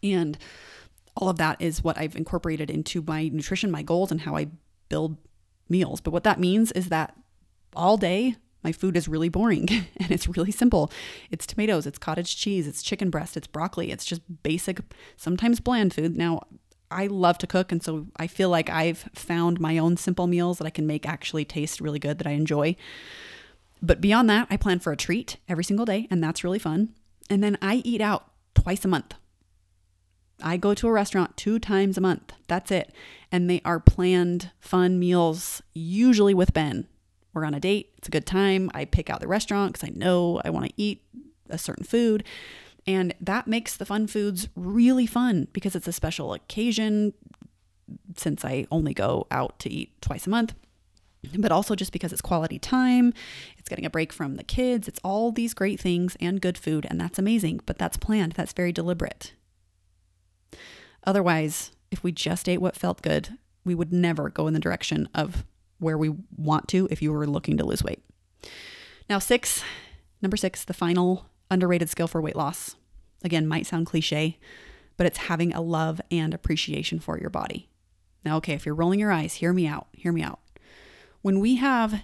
And 0.03 0.38
all 1.15 1.29
of 1.29 1.38
that 1.38 1.62
is 1.62 1.83
what 1.83 1.97
I've 1.97 2.15
incorporated 2.15 2.69
into 2.69 3.03
my 3.05 3.27
nutrition, 3.29 3.71
my 3.71 3.81
goals, 3.81 4.12
and 4.12 4.21
how 4.21 4.35
I 4.35 4.47
build 4.88 5.17
meals. 5.67 6.01
But 6.01 6.12
what 6.12 6.23
that 6.23 6.39
means 6.39 6.71
is 6.71 6.89
that 6.89 7.15
all 7.75 7.97
day, 7.97 8.35
my 8.63 8.71
food 8.71 8.97
is 8.97 9.07
really 9.07 9.29
boring 9.29 9.67
and 9.97 10.12
it's 10.12 10.27
really 10.27 10.51
simple. 10.51 10.91
It's 11.31 11.45
tomatoes, 11.47 11.88
it's 11.88 11.97
cottage 11.97 12.38
cheese, 12.38 12.67
it's 12.67 12.83
chicken 12.83 13.09
breast, 13.09 13.38
it's 13.38 13.47
broccoli, 13.47 13.91
it's 13.91 14.05
just 14.05 14.21
basic, 14.43 14.79
sometimes 15.17 15.59
bland 15.59 15.93
food. 15.93 16.15
Now, 16.15 16.41
I 16.91 17.08
love 17.08 17.38
to 17.39 17.47
cook, 17.47 17.71
and 17.71 17.84
so 17.84 18.08
I 18.17 18.28
feel 18.28 18.49
like 18.49 18.69
I've 18.69 19.10
found 19.13 19.60
my 19.60 19.78
own 19.78 19.97
simple 19.97 20.28
meals 20.28 20.58
that 20.58 20.65
I 20.65 20.71
can 20.71 20.88
make 20.88 21.08
actually 21.08 21.45
taste 21.45 21.82
really 21.82 21.99
good 21.99 22.17
that 22.17 22.28
I 22.28 22.32
enjoy. 22.32 22.75
But 23.82 24.02
beyond 24.02 24.30
that, 24.30 24.47
I 24.49 24.58
plan 24.58 24.80
for 24.80 24.91
a 24.91 24.97
treat 24.97 25.38
every 25.47 25.63
single 25.63 25.86
day, 25.86 26.08
and 26.10 26.23
that's 26.23 26.43
really 26.43 26.60
fun. 26.60 26.89
And 27.30 27.43
then 27.43 27.58
I 27.62 27.75
eat 27.86 28.02
out 28.02 28.32
twice 28.56 28.84
a 28.84 28.88
month. 28.88 29.13
I 30.41 30.58
go 30.58 30.73
to 30.73 30.88
a 30.88 30.91
restaurant 30.91 31.38
two 31.38 31.60
times 31.60 31.97
a 31.97 32.02
month. 32.02 32.34
That's 32.47 32.71
it. 32.71 32.93
And 33.32 33.49
they 33.49 33.62
are 33.65 33.80
planned, 33.80 34.52
fun 34.60 34.97
meals, 34.97 35.62
usually 35.73 36.34
with 36.34 36.54
Ben. 36.54 36.88
We're 37.34 37.45
on 37.45 37.54
a 37.54 37.60
date. 37.60 37.91
It's 37.97 38.08
a 38.08 38.12
good 38.12 38.25
time. 38.25 38.71
I 38.73 38.86
pick 38.86 39.10
out 39.10 39.19
the 39.19 39.28
restaurant 39.28 39.73
because 39.73 39.89
I 39.89 39.93
know 39.93 40.41
I 40.43 40.49
want 40.49 40.65
to 40.65 40.73
eat 40.78 41.04
a 41.49 41.58
certain 41.58 41.84
food. 41.84 42.23
And 42.89 43.13
that 43.21 43.45
makes 43.45 43.78
the 43.78 43.86
fun 43.86 44.08
foods 44.08 44.49
really 44.56 45.06
fun 45.06 45.47
because 45.54 45.75
it's 45.75 45.88
a 45.88 45.93
special 45.93 46.34
occasion 46.34 47.13
since 48.17 48.43
I 48.43 48.65
only 48.71 48.95
go 48.95 49.28
out 49.30 49.60
to 49.60 49.69
eat 49.69 49.91
twice 50.02 50.25
a 50.25 50.32
month. 50.32 50.56
But 51.38 51.52
also 51.52 51.75
just 51.75 51.91
because 51.91 52.12
it's 52.12 52.21
quality 52.21 52.58
time, 52.58 53.13
it's 53.60 53.69
getting 53.69 53.86
a 53.86 53.91
break 53.91 54.12
from 54.12 54.38
the 54.38 54.43
kids, 54.43 54.88
it's 54.88 54.99
all 55.04 55.32
these 55.32 55.54
great 55.54 55.80
things 55.80 56.17
and 56.19 56.41
good 56.41 56.58
food, 56.58 56.88
and 56.89 56.99
that's 56.99 57.19
amazing. 57.19 57.60
But 57.67 57.78
that's 57.78 57.95
planned, 57.95 58.32
that's 58.32 58.54
very 58.54 58.71
deliberate. 58.71 59.34
Otherwise, 61.04 61.71
if 61.91 62.04
we 62.04 62.12
just 62.12 62.49
ate 62.49 62.60
what 62.60 62.75
felt 62.75 63.04
good, 63.04 63.38
we 63.63 63.75
would 63.75 63.93
never 63.93 64.32
go 64.32 64.47
in 64.47 64.56
the 64.56 64.60
direction 64.60 65.08
of 65.13 65.45
where 65.78 65.97
we 65.97 66.15
want 66.36 66.67
to 66.69 66.88
if 66.89 67.04
you 67.04 67.13
were 67.13 67.28
looking 67.28 67.56
to 67.58 67.65
lose 67.65 67.84
weight. 67.84 68.04
Now, 69.08 69.19
six, 69.19 69.63
number 70.23 70.38
six, 70.38 70.63
the 70.63 70.73
final 70.73 71.28
underrated 71.52 71.89
skill 71.89 72.08
for 72.08 72.19
weight 72.19 72.36
loss. 72.36 72.75
Again, 73.23 73.47
might 73.47 73.65
sound 73.65 73.86
cliche, 73.86 74.38
but 74.97 75.05
it's 75.05 75.17
having 75.17 75.53
a 75.53 75.62
love 75.62 76.01
and 76.12 76.34
appreciation 76.34 76.99
for 76.99 77.19
your 77.19 77.29
body. 77.29 77.69
Now, 78.25 78.38
okay, 78.38 78.53
if 78.53 78.65
you're 78.65 78.75
rolling 78.75 78.99
your 78.99 79.12
eyes, 79.12 79.36
hear 79.36 79.53
me 79.53 79.67
out. 79.67 79.88
Hear 79.93 80.12
me 80.12 80.23
out. 80.23 80.39
When 81.21 81.39
we 81.39 81.55
have 81.55 82.03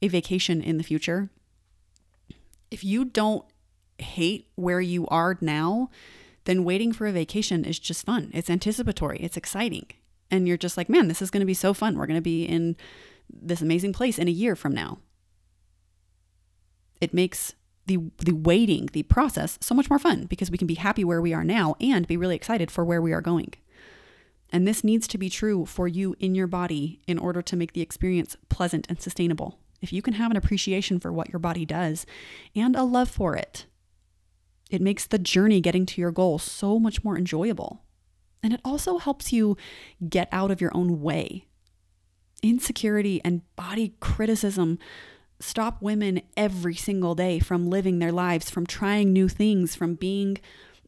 a 0.00 0.08
vacation 0.08 0.62
in 0.62 0.76
the 0.76 0.84
future, 0.84 1.30
if 2.70 2.84
you 2.84 3.04
don't 3.04 3.44
hate 3.98 4.48
where 4.56 4.80
you 4.80 5.06
are 5.08 5.38
now, 5.40 5.90
then 6.44 6.64
waiting 6.64 6.92
for 6.92 7.06
a 7.06 7.12
vacation 7.12 7.64
is 7.64 7.78
just 7.78 8.04
fun. 8.04 8.30
It's 8.34 8.50
anticipatory, 8.50 9.18
it's 9.20 9.36
exciting. 9.36 9.86
And 10.30 10.48
you're 10.48 10.56
just 10.56 10.76
like, 10.76 10.88
man, 10.88 11.08
this 11.08 11.22
is 11.22 11.30
going 11.30 11.40
to 11.40 11.46
be 11.46 11.54
so 11.54 11.72
fun. 11.74 11.96
We're 11.96 12.06
going 12.06 12.18
to 12.18 12.22
be 12.22 12.44
in 12.44 12.76
this 13.30 13.62
amazing 13.62 13.92
place 13.92 14.18
in 14.18 14.28
a 14.28 14.32
year 14.32 14.56
from 14.56 14.74
now. 14.74 14.98
It 17.00 17.14
makes 17.14 17.54
the 17.86 17.98
the 18.18 18.32
waiting, 18.32 18.88
the 18.92 19.02
process 19.02 19.58
so 19.60 19.74
much 19.74 19.90
more 19.90 19.98
fun 19.98 20.24
because 20.24 20.50
we 20.50 20.58
can 20.58 20.66
be 20.66 20.74
happy 20.74 21.04
where 21.04 21.20
we 21.20 21.34
are 21.34 21.44
now 21.44 21.76
and 21.80 22.06
be 22.06 22.16
really 22.16 22.36
excited 22.36 22.70
for 22.70 22.84
where 22.84 23.02
we 23.02 23.12
are 23.12 23.20
going. 23.20 23.52
And 24.50 24.68
this 24.68 24.84
needs 24.84 25.08
to 25.08 25.18
be 25.18 25.28
true 25.28 25.66
for 25.66 25.88
you 25.88 26.14
in 26.20 26.34
your 26.34 26.46
body 26.46 27.00
in 27.06 27.18
order 27.18 27.42
to 27.42 27.56
make 27.56 27.72
the 27.72 27.80
experience 27.80 28.36
pleasant 28.48 28.86
and 28.88 29.00
sustainable. 29.00 29.58
If 29.80 29.92
you 29.92 30.00
can 30.00 30.14
have 30.14 30.30
an 30.30 30.36
appreciation 30.36 31.00
for 31.00 31.12
what 31.12 31.30
your 31.32 31.40
body 31.40 31.66
does 31.66 32.06
and 32.54 32.76
a 32.76 32.84
love 32.84 33.10
for 33.10 33.36
it, 33.36 33.66
it 34.70 34.80
makes 34.80 35.06
the 35.06 35.18
journey 35.18 35.60
getting 35.60 35.84
to 35.86 36.00
your 36.00 36.10
goal 36.10 36.38
so 36.38 36.78
much 36.78 37.04
more 37.04 37.18
enjoyable. 37.18 37.82
And 38.42 38.52
it 38.52 38.60
also 38.64 38.98
helps 38.98 39.32
you 39.32 39.56
get 40.08 40.28
out 40.30 40.50
of 40.50 40.60
your 40.60 40.74
own 40.74 41.00
way. 41.00 41.46
Insecurity 42.42 43.20
and 43.24 43.42
body 43.56 43.94
criticism 44.00 44.78
stop 45.44 45.82
women 45.82 46.22
every 46.36 46.74
single 46.74 47.14
day 47.14 47.38
from 47.38 47.68
living 47.68 47.98
their 47.98 48.12
lives, 48.12 48.50
from 48.50 48.66
trying 48.66 49.12
new 49.12 49.28
things, 49.28 49.74
from 49.74 49.94
being 49.94 50.38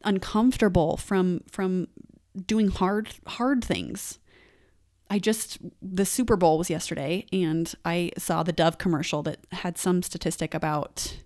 uncomfortable, 0.03 0.97
from 0.97 1.41
from 1.49 1.87
doing 2.45 2.69
hard 2.69 3.09
hard 3.27 3.63
things. 3.63 4.19
I 5.09 5.19
just 5.19 5.59
the 5.81 6.05
Super 6.05 6.35
Bowl 6.35 6.57
was 6.57 6.69
yesterday 6.69 7.25
and 7.31 7.73
I 7.85 8.11
saw 8.17 8.43
the 8.43 8.51
Dove 8.51 8.77
commercial 8.77 9.23
that 9.23 9.39
had 9.51 9.77
some 9.77 10.03
statistic 10.03 10.53
about 10.53 11.17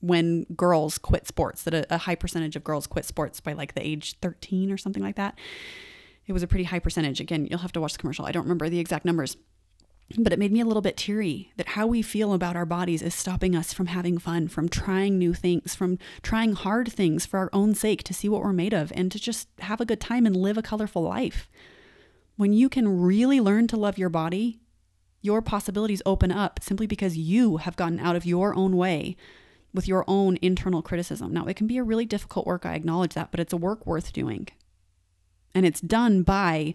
when 0.00 0.44
girls 0.54 0.98
quit 0.98 1.26
sports, 1.26 1.62
that 1.62 1.74
a, 1.74 1.94
a, 1.94 1.98
high 1.98 2.14
percentage 2.14 2.54
of 2.54 2.62
girls 2.62 2.86
quit 2.86 3.04
sports 3.04 3.40
by 3.40 3.54
like 3.54 3.74
the 3.74 3.84
age 3.84 4.18
13 4.20 4.70
or 4.70 4.76
something 4.76 5.02
like 5.02 5.16
that. 5.16 5.38
It 6.26 6.32
was 6.32 6.42
a 6.42 6.46
pretty 6.46 6.64
high 6.64 6.80
percentage. 6.80 7.18
Again, 7.18 7.46
you'll 7.46 7.60
have 7.60 7.72
to 7.72 7.80
watch 7.80 7.94
the 7.94 7.98
commercial. 7.98 8.26
I 8.26 8.32
don't 8.32 8.42
remember 8.42 8.68
the 8.68 8.78
exact 8.78 9.04
numbers, 9.04 9.36
but 10.18 10.32
it 10.32 10.38
made 10.38 10.52
me 10.52 10.60
a 10.60 10.64
little 10.64 10.82
bit 10.82 10.96
teary 10.96 11.52
that 11.56 11.70
how 11.70 11.86
we 11.86 12.00
feel 12.00 12.32
about 12.32 12.54
our 12.54 12.66
bodies 12.66 13.02
is 13.02 13.14
stopping 13.14 13.56
us 13.56 13.72
from 13.72 13.86
having 13.86 14.18
fun, 14.18 14.46
from 14.46 14.68
trying 14.68 15.18
new 15.18 15.34
things, 15.34 15.74
from 15.74 15.98
trying 16.22 16.52
hard 16.52 16.92
things 16.92 17.26
for 17.26 17.38
our 17.38 17.50
own 17.52 17.74
sake 17.74 18.04
to 18.04 18.14
see 18.14 18.28
what 18.28 18.42
we're 18.42 18.52
made 18.52 18.72
of 18.72 18.92
and 18.94 19.10
to 19.10 19.18
just 19.18 19.48
have 19.60 19.80
a 19.80 19.84
good 19.84 20.00
time 20.00 20.24
and 20.24 20.36
live 20.36 20.56
a 20.56 20.62
colorful 20.62 21.02
life. 21.02 21.50
When 22.36 22.52
you 22.52 22.68
can 22.68 23.00
really 23.00 23.40
learn 23.40 23.66
to 23.68 23.76
love 23.76 23.98
your 23.98 24.08
body, 24.08 24.60
your 25.22 25.42
possibilities 25.42 26.02
open 26.06 26.30
up 26.30 26.60
simply 26.62 26.86
because 26.86 27.16
you 27.16 27.56
have 27.56 27.76
gotten 27.76 27.98
out 27.98 28.14
of 28.14 28.24
your 28.24 28.54
own 28.54 28.76
way 28.76 29.16
with 29.74 29.88
your 29.88 30.04
own 30.06 30.38
internal 30.40 30.82
criticism. 30.82 31.32
Now, 31.32 31.46
it 31.46 31.56
can 31.56 31.66
be 31.66 31.78
a 31.78 31.82
really 31.82 32.06
difficult 32.06 32.46
work, 32.46 32.64
I 32.64 32.74
acknowledge 32.74 33.14
that, 33.14 33.32
but 33.32 33.40
it's 33.40 33.52
a 33.52 33.58
work 33.58 33.86
worth 33.86 34.12
doing. 34.12 34.48
And 35.54 35.66
it's 35.66 35.80
done 35.80 36.22
by 36.22 36.74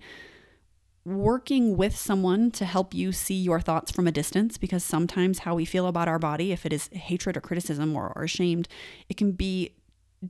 working 1.04 1.78
with 1.78 1.96
someone 1.96 2.52
to 2.52 2.66
help 2.66 2.94
you 2.94 3.12
see 3.12 3.36
your 3.36 3.60
thoughts 3.60 3.92
from 3.92 4.08
a 4.08 4.12
distance 4.12 4.58
because 4.58 4.84
sometimes 4.84 5.40
how 5.40 5.56
we 5.56 5.66
feel 5.66 5.88
about 5.88 6.08
our 6.08 6.20
body, 6.20 6.52
if 6.52 6.66
it 6.66 6.74
is 6.74 6.90
hatred 6.94 7.36
or 7.36 7.42
criticism 7.42 7.96
or, 7.96 8.14
or 8.16 8.24
ashamed, 8.24 8.68
it 9.10 9.18
can 9.18 9.32
be 9.32 9.76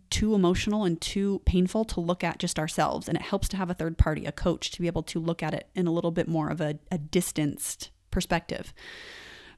too 0.09 0.33
emotional 0.33 0.85
and 0.85 1.01
too 1.01 1.41
painful 1.45 1.83
to 1.83 1.99
look 1.99 2.23
at 2.23 2.39
just 2.39 2.57
ourselves. 2.57 3.09
And 3.09 3.17
it 3.17 3.23
helps 3.23 3.49
to 3.49 3.57
have 3.57 3.69
a 3.69 3.73
third 3.73 3.97
party, 3.97 4.25
a 4.25 4.31
coach, 4.31 4.71
to 4.71 4.81
be 4.81 4.87
able 4.87 5.03
to 5.03 5.19
look 5.19 5.43
at 5.43 5.53
it 5.53 5.67
in 5.75 5.87
a 5.87 5.91
little 5.91 6.11
bit 6.11 6.27
more 6.27 6.49
of 6.49 6.61
a, 6.61 6.79
a 6.89 6.97
distanced 6.97 7.89
perspective. 8.09 8.73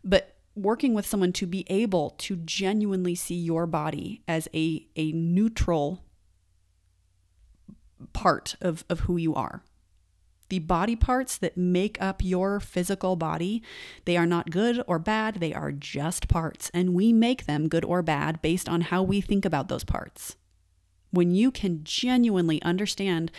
But 0.03 0.35
working 0.55 0.93
with 0.93 1.05
someone 1.05 1.33
to 1.33 1.45
be 1.45 1.65
able 1.69 2.11
to 2.11 2.35
genuinely 2.37 3.15
see 3.15 3.35
your 3.35 3.67
body 3.67 4.23
as 4.27 4.47
a, 4.53 4.87
a 4.95 5.11
neutral 5.11 6.03
part 8.13 8.55
of, 8.61 8.83
of 8.89 9.01
who 9.01 9.17
you 9.17 9.35
are. 9.35 9.63
The 10.53 10.59
body 10.59 10.95
parts 10.95 11.35
that 11.39 11.57
make 11.57 11.99
up 11.99 12.23
your 12.23 12.59
physical 12.59 13.15
body, 13.15 13.63
they 14.05 14.15
are 14.17 14.27
not 14.27 14.51
good 14.51 14.83
or 14.85 14.99
bad, 14.99 15.39
they 15.39 15.51
are 15.51 15.71
just 15.71 16.27
parts, 16.27 16.69
and 16.75 16.93
we 16.93 17.11
make 17.11 17.47
them 17.47 17.67
good 17.67 17.83
or 17.83 18.03
bad 18.03 18.39
based 18.43 18.69
on 18.69 18.81
how 18.81 19.01
we 19.01 19.19
think 19.19 19.45
about 19.45 19.67
those 19.67 19.83
parts. 19.83 20.35
When 21.09 21.31
you 21.31 21.49
can 21.49 21.83
genuinely 21.83 22.61
understand 22.61 23.31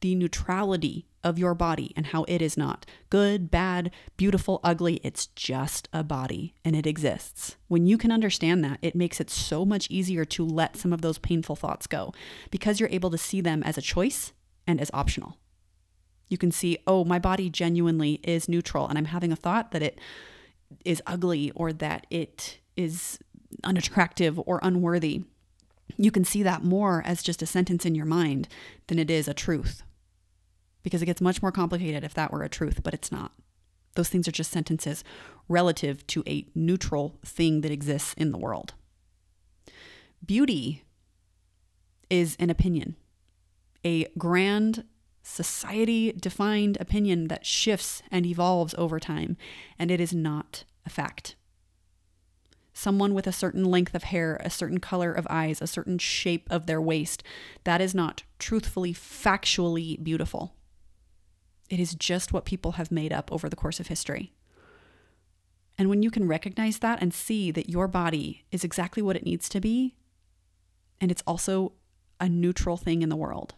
the 0.00 0.14
neutrality 0.14 1.06
of 1.24 1.40
your 1.40 1.56
body 1.56 1.92
and 1.96 2.06
how 2.06 2.22
it 2.28 2.40
is 2.40 2.56
not 2.56 2.86
good, 3.10 3.50
bad, 3.50 3.90
beautiful, 4.16 4.60
ugly. 4.62 5.00
It's 5.02 5.26
just 5.26 5.88
a 5.92 6.04
body 6.04 6.54
and 6.64 6.76
it 6.76 6.86
exists. 6.86 7.56
When 7.66 7.84
you 7.84 7.98
can 7.98 8.12
understand 8.12 8.62
that, 8.62 8.78
it 8.80 8.94
makes 8.94 9.20
it 9.20 9.28
so 9.28 9.64
much 9.64 9.90
easier 9.90 10.24
to 10.26 10.46
let 10.46 10.76
some 10.76 10.92
of 10.92 11.02
those 11.02 11.18
painful 11.18 11.56
thoughts 11.56 11.88
go 11.88 12.14
because 12.52 12.78
you're 12.78 12.88
able 12.90 13.10
to 13.10 13.18
see 13.18 13.40
them 13.40 13.64
as 13.64 13.76
a 13.76 13.82
choice 13.82 14.32
and 14.68 14.80
as 14.80 14.92
optional. 14.94 15.36
You 16.30 16.38
can 16.38 16.50
see, 16.50 16.78
oh, 16.86 17.04
my 17.04 17.18
body 17.18 17.50
genuinely 17.50 18.20
is 18.22 18.48
neutral 18.48 18.88
and 18.88 18.96
I'm 18.96 19.06
having 19.06 19.32
a 19.32 19.36
thought 19.36 19.72
that 19.72 19.82
it 19.82 20.00
is 20.84 21.02
ugly 21.06 21.50
or 21.54 21.72
that 21.74 22.06
it 22.08 22.60
is 22.76 23.18
unattractive 23.64 24.40
or 24.46 24.60
unworthy. 24.62 25.24
You 25.96 26.10
can 26.10 26.24
see 26.24 26.42
that 26.44 26.62
more 26.62 27.02
as 27.04 27.22
just 27.22 27.42
a 27.42 27.46
sentence 27.46 27.84
in 27.84 27.96
your 27.96 28.06
mind 28.06 28.48
than 28.86 28.98
it 28.98 29.10
is 29.10 29.28
a 29.28 29.34
truth 29.34 29.82
because 30.82 31.02
it 31.02 31.06
gets 31.06 31.20
much 31.20 31.42
more 31.42 31.52
complicated 31.52 32.04
if 32.04 32.14
that 32.14 32.32
were 32.32 32.42
a 32.42 32.48
truth, 32.48 32.82
but 32.82 32.94
it's 32.94 33.12
not. 33.12 33.32
Those 33.96 34.08
things 34.08 34.28
are 34.28 34.32
just 34.32 34.52
sentences 34.52 35.02
relative 35.48 36.06
to 36.06 36.22
a 36.26 36.46
neutral 36.54 37.18
thing 37.24 37.62
that 37.62 37.72
exists 37.72 38.14
in 38.14 38.30
the 38.30 38.38
world. 38.38 38.74
Beauty 40.24 40.84
is 42.08 42.36
an 42.38 42.50
opinion, 42.50 42.94
a 43.84 44.06
grand 44.16 44.84
society 45.30 46.12
defined 46.12 46.76
opinion 46.80 47.28
that 47.28 47.46
shifts 47.46 48.02
and 48.10 48.26
evolves 48.26 48.74
over 48.76 48.98
time, 48.98 49.36
and 49.78 49.90
it 49.90 50.00
is 50.00 50.12
not 50.12 50.64
a 50.84 50.90
fact. 50.90 51.36
Someone 52.72 53.14
with 53.14 53.26
a 53.26 53.32
certain 53.32 53.64
length 53.64 53.94
of 53.94 54.04
hair, 54.04 54.40
a 54.44 54.50
certain 54.50 54.80
color 54.80 55.12
of 55.12 55.26
eyes, 55.30 55.60
a 55.60 55.66
certain 55.66 55.98
shape 55.98 56.46
of 56.50 56.66
their 56.66 56.80
waist, 56.80 57.22
that 57.64 57.80
is 57.80 57.94
not 57.94 58.22
truthfully, 58.38 58.92
factually 58.92 60.02
beautiful. 60.02 60.54
It 61.68 61.78
is 61.78 61.94
just 61.94 62.32
what 62.32 62.44
people 62.44 62.72
have 62.72 62.90
made 62.90 63.12
up 63.12 63.30
over 63.32 63.48
the 63.48 63.56
course 63.56 63.80
of 63.80 63.86
history. 63.86 64.32
And 65.78 65.88
when 65.88 66.02
you 66.02 66.10
can 66.10 66.26
recognize 66.26 66.78
that 66.80 67.00
and 67.00 67.14
see 67.14 67.50
that 67.52 67.70
your 67.70 67.86
body 67.86 68.44
is 68.50 68.64
exactly 68.64 69.02
what 69.02 69.16
it 69.16 69.24
needs 69.24 69.48
to 69.50 69.60
be, 69.60 69.94
and 71.00 71.10
it's 71.10 71.22
also 71.26 71.72
a 72.18 72.28
neutral 72.28 72.76
thing 72.76 73.02
in 73.02 73.08
the 73.08 73.16
world, 73.16 73.54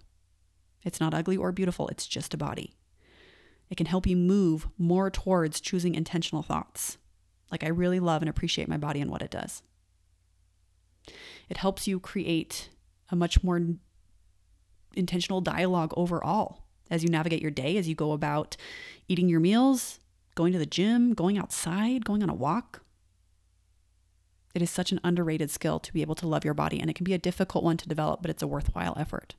it's 0.85 1.01
not 1.01 1.15
ugly 1.15 1.37
or 1.37 1.53
beautiful, 1.53 1.89
it's 1.89 2.07
just 2.07 2.35
a 2.35 2.39
body. 2.39 2.75
It 3.71 3.77
can 3.77 3.87
help 3.87 4.07
you 4.07 4.17
move 4.17 4.69
more 4.77 5.11
towards 5.11 5.61
choosing 5.61 5.95
intentional 5.95 6.43
thoughts. 6.43 6.99
Like, 7.51 7.65
I 7.65 7.69
really 7.69 8.01
love 8.01 8.23
and 8.23 8.29
appreciate 8.29 8.69
my 8.69 8.77
body 8.77 9.01
and 9.01 9.11
what 9.11 9.23
it 9.23 9.31
does. 9.31 9.63
It 11.49 11.59
helps 11.59 11.87
you 11.87 12.01
create 12.01 12.69
a 13.11 13.17
much 13.17 13.43
more 13.43 13.61
intentional 14.95 15.41
dialogue 15.41 15.93
overall 15.97 16.65
as 16.91 17.03
you 17.03 17.09
navigate 17.09 17.43
your 17.43 17.51
day, 17.51 17.77
as 17.77 17.89
you 17.89 17.95
go 17.95 18.13
about 18.13 18.57
eating 19.09 19.29
your 19.29 19.41
meals, 19.41 19.99
going 20.35 20.53
to 20.53 20.59
the 20.59 20.67
gym, 20.67 21.15
going 21.15 21.39
outside, 21.39 22.05
going 22.05 22.23
on 22.23 22.31
a 22.31 22.35
walk. 22.35 22.83
It 24.55 24.61
is 24.61 24.71
such 24.71 24.93
an 24.93 25.01
underrated 25.03 25.51
skill 25.51 25.81
to 25.81 25.93
be 25.93 26.03
able 26.03 26.15
to 26.17 26.29
love 26.29 26.45
your 26.45 26.55
body, 26.55 26.79
and 26.79 26.91
it 26.91 26.95
can 26.95 27.05
be 27.05 27.15
a 27.15 27.19
difficult 27.19 27.65
one 27.65 27.79
to 27.79 27.89
develop, 27.89 28.21
but 28.21 28.31
it's 28.31 28.43
a 28.43 28.47
worthwhile 28.47 28.95
effort. 28.99 29.35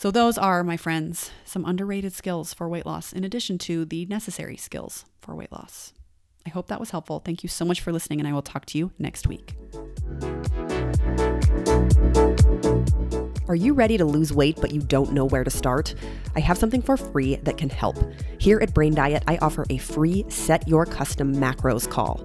So, 0.00 0.12
those 0.12 0.38
are, 0.38 0.62
my 0.62 0.76
friends, 0.76 1.32
some 1.44 1.64
underrated 1.64 2.12
skills 2.12 2.54
for 2.54 2.68
weight 2.68 2.86
loss, 2.86 3.12
in 3.12 3.24
addition 3.24 3.58
to 3.58 3.84
the 3.84 4.06
necessary 4.06 4.56
skills 4.56 5.04
for 5.20 5.34
weight 5.34 5.50
loss. 5.50 5.92
I 6.46 6.50
hope 6.50 6.68
that 6.68 6.78
was 6.78 6.90
helpful. 6.90 7.18
Thank 7.18 7.42
you 7.42 7.48
so 7.48 7.64
much 7.64 7.80
for 7.80 7.90
listening, 7.90 8.20
and 8.20 8.28
I 8.28 8.32
will 8.32 8.40
talk 8.40 8.64
to 8.66 8.78
you 8.78 8.92
next 9.00 9.26
week. 9.26 9.56
Are 13.48 13.56
you 13.56 13.74
ready 13.74 13.98
to 13.98 14.04
lose 14.04 14.32
weight 14.32 14.58
but 14.60 14.70
you 14.70 14.82
don't 14.82 15.12
know 15.12 15.24
where 15.24 15.42
to 15.42 15.50
start? 15.50 15.96
I 16.36 16.40
have 16.40 16.58
something 16.58 16.80
for 16.80 16.96
free 16.96 17.34
that 17.34 17.58
can 17.58 17.68
help. 17.68 17.96
Here 18.38 18.60
at 18.60 18.72
Brain 18.72 18.94
Diet, 18.94 19.24
I 19.26 19.38
offer 19.38 19.66
a 19.68 19.78
free 19.78 20.24
Set 20.28 20.68
Your 20.68 20.86
Custom 20.86 21.34
Macros 21.34 21.90
call. 21.90 22.24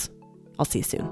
I'll 0.61 0.65
see 0.65 0.77
you 0.77 0.83
soon. 0.83 1.07